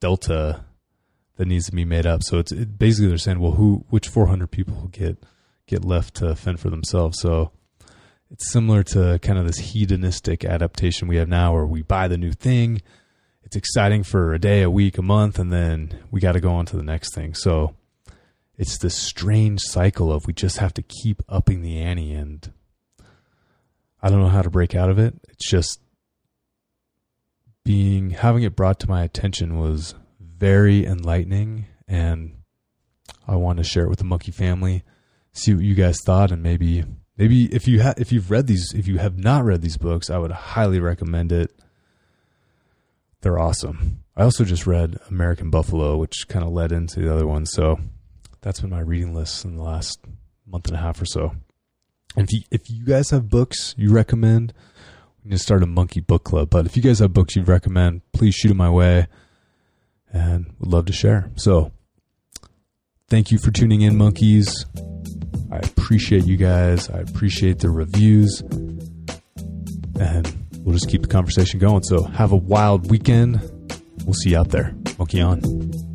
delta 0.00 0.64
that 1.36 1.46
needs 1.46 1.66
to 1.66 1.72
be 1.72 1.84
made 1.84 2.06
up. 2.06 2.22
So 2.22 2.38
it's 2.38 2.52
it, 2.52 2.78
basically 2.78 3.08
they're 3.08 3.18
saying, 3.18 3.40
well, 3.40 3.52
who, 3.52 3.84
which 3.88 4.08
400 4.08 4.50
people 4.50 4.88
get 4.92 5.18
get 5.66 5.84
left 5.84 6.14
to 6.16 6.34
fend 6.34 6.60
for 6.60 6.70
themselves? 6.70 7.20
So 7.20 7.52
it's 8.30 8.50
similar 8.50 8.82
to 8.84 9.18
kind 9.20 9.38
of 9.38 9.46
this 9.46 9.58
hedonistic 9.58 10.44
adaptation 10.44 11.08
we 11.08 11.16
have 11.16 11.28
now, 11.28 11.52
where 11.54 11.66
we 11.66 11.82
buy 11.82 12.08
the 12.08 12.18
new 12.18 12.32
thing. 12.32 12.82
It's 13.42 13.56
exciting 13.56 14.02
for 14.04 14.32
a 14.32 14.38
day, 14.38 14.62
a 14.62 14.70
week, 14.70 14.96
a 14.96 15.02
month, 15.02 15.38
and 15.38 15.52
then 15.52 15.98
we 16.10 16.20
got 16.20 16.32
to 16.32 16.40
go 16.40 16.52
on 16.52 16.66
to 16.66 16.76
the 16.76 16.82
next 16.82 17.14
thing. 17.14 17.34
So 17.34 17.76
it's 18.56 18.78
this 18.78 18.96
strange 18.96 19.60
cycle 19.60 20.12
of 20.12 20.26
we 20.26 20.32
just 20.32 20.58
have 20.58 20.72
to 20.74 20.82
keep 20.82 21.22
upping 21.28 21.62
the 21.62 21.78
ante 21.78 22.12
and 22.12 22.52
I 24.02 24.10
don't 24.10 24.20
know 24.20 24.28
how 24.28 24.42
to 24.42 24.50
break 24.50 24.74
out 24.74 24.90
of 24.90 24.98
it. 24.98 25.14
It's 25.28 25.48
just 25.48 25.80
being 27.64 28.10
having 28.10 28.42
it 28.42 28.54
brought 28.54 28.78
to 28.80 28.88
my 28.88 29.02
attention 29.02 29.58
was 29.58 29.94
very 30.38 30.84
enlightening 30.86 31.66
and 31.86 32.36
I 33.26 33.36
want 33.36 33.58
to 33.58 33.64
share 33.64 33.84
it 33.84 33.88
with 33.88 33.98
the 33.98 34.04
monkey 34.04 34.32
family, 34.32 34.82
see 35.32 35.54
what 35.54 35.64
you 35.64 35.74
guys 35.74 36.00
thought 36.04 36.30
and 36.30 36.42
maybe 36.42 36.84
maybe 37.16 37.52
if 37.54 37.66
you 37.68 37.80
if 37.96 38.12
you've 38.12 38.30
read 38.30 38.46
these 38.46 38.72
if 38.74 38.86
you 38.86 38.98
have 38.98 39.18
not 39.18 39.44
read 39.44 39.62
these 39.62 39.76
books, 39.76 40.10
I 40.10 40.18
would 40.18 40.32
highly 40.32 40.80
recommend 40.80 41.32
it. 41.32 41.50
They're 43.20 43.38
awesome. 43.38 44.04
I 44.16 44.22
also 44.22 44.44
just 44.44 44.66
read 44.66 44.98
American 45.08 45.50
Buffalo, 45.50 45.96
which 45.96 46.28
kind 46.28 46.44
of 46.44 46.52
led 46.52 46.72
into 46.72 47.00
the 47.00 47.12
other 47.12 47.26
one. 47.26 47.46
So 47.46 47.80
that's 48.42 48.60
been 48.60 48.70
my 48.70 48.80
reading 48.80 49.14
list 49.14 49.44
in 49.44 49.56
the 49.56 49.62
last 49.62 49.98
month 50.46 50.68
and 50.68 50.76
a 50.76 50.80
half 50.80 51.00
or 51.00 51.06
so. 51.06 51.32
And 52.16 52.28
if 52.28 52.32
you, 52.32 52.40
if 52.50 52.70
you 52.70 52.84
guys 52.84 53.10
have 53.10 53.28
books 53.28 53.74
you 53.76 53.90
recommend, 53.90 54.52
we 55.24 55.30
need 55.30 55.38
to 55.38 55.42
start 55.42 55.62
a 55.62 55.66
monkey 55.66 56.00
book 56.00 56.22
club. 56.22 56.50
But 56.50 56.66
if 56.66 56.76
you 56.76 56.82
guys 56.82 56.98
have 56.98 57.14
books 57.14 57.34
you'd 57.34 57.48
recommend, 57.48 58.02
please 58.12 58.34
shoot 58.34 58.48
them 58.48 58.58
my 58.58 58.70
way 58.70 59.06
and 60.14 60.46
would 60.60 60.72
love 60.72 60.86
to 60.86 60.92
share. 60.92 61.30
So 61.34 61.72
thank 63.08 63.30
you 63.30 63.38
for 63.38 63.50
tuning 63.50 63.82
in, 63.82 63.98
monkeys. 63.98 64.64
I 65.52 65.58
appreciate 65.58 66.24
you 66.24 66.36
guys. 66.36 66.88
I 66.88 66.98
appreciate 66.98 67.58
the 67.58 67.68
reviews. 67.68 68.40
And 70.00 70.48
we'll 70.60 70.74
just 70.74 70.88
keep 70.88 71.02
the 71.02 71.08
conversation 71.08 71.58
going. 71.58 71.82
So 71.82 72.04
have 72.04 72.32
a 72.32 72.36
wild 72.36 72.90
weekend. 72.90 73.40
We'll 74.04 74.14
see 74.14 74.30
you 74.30 74.38
out 74.38 74.48
there. 74.48 74.74
Monkey 74.98 75.20
on. 75.20 75.93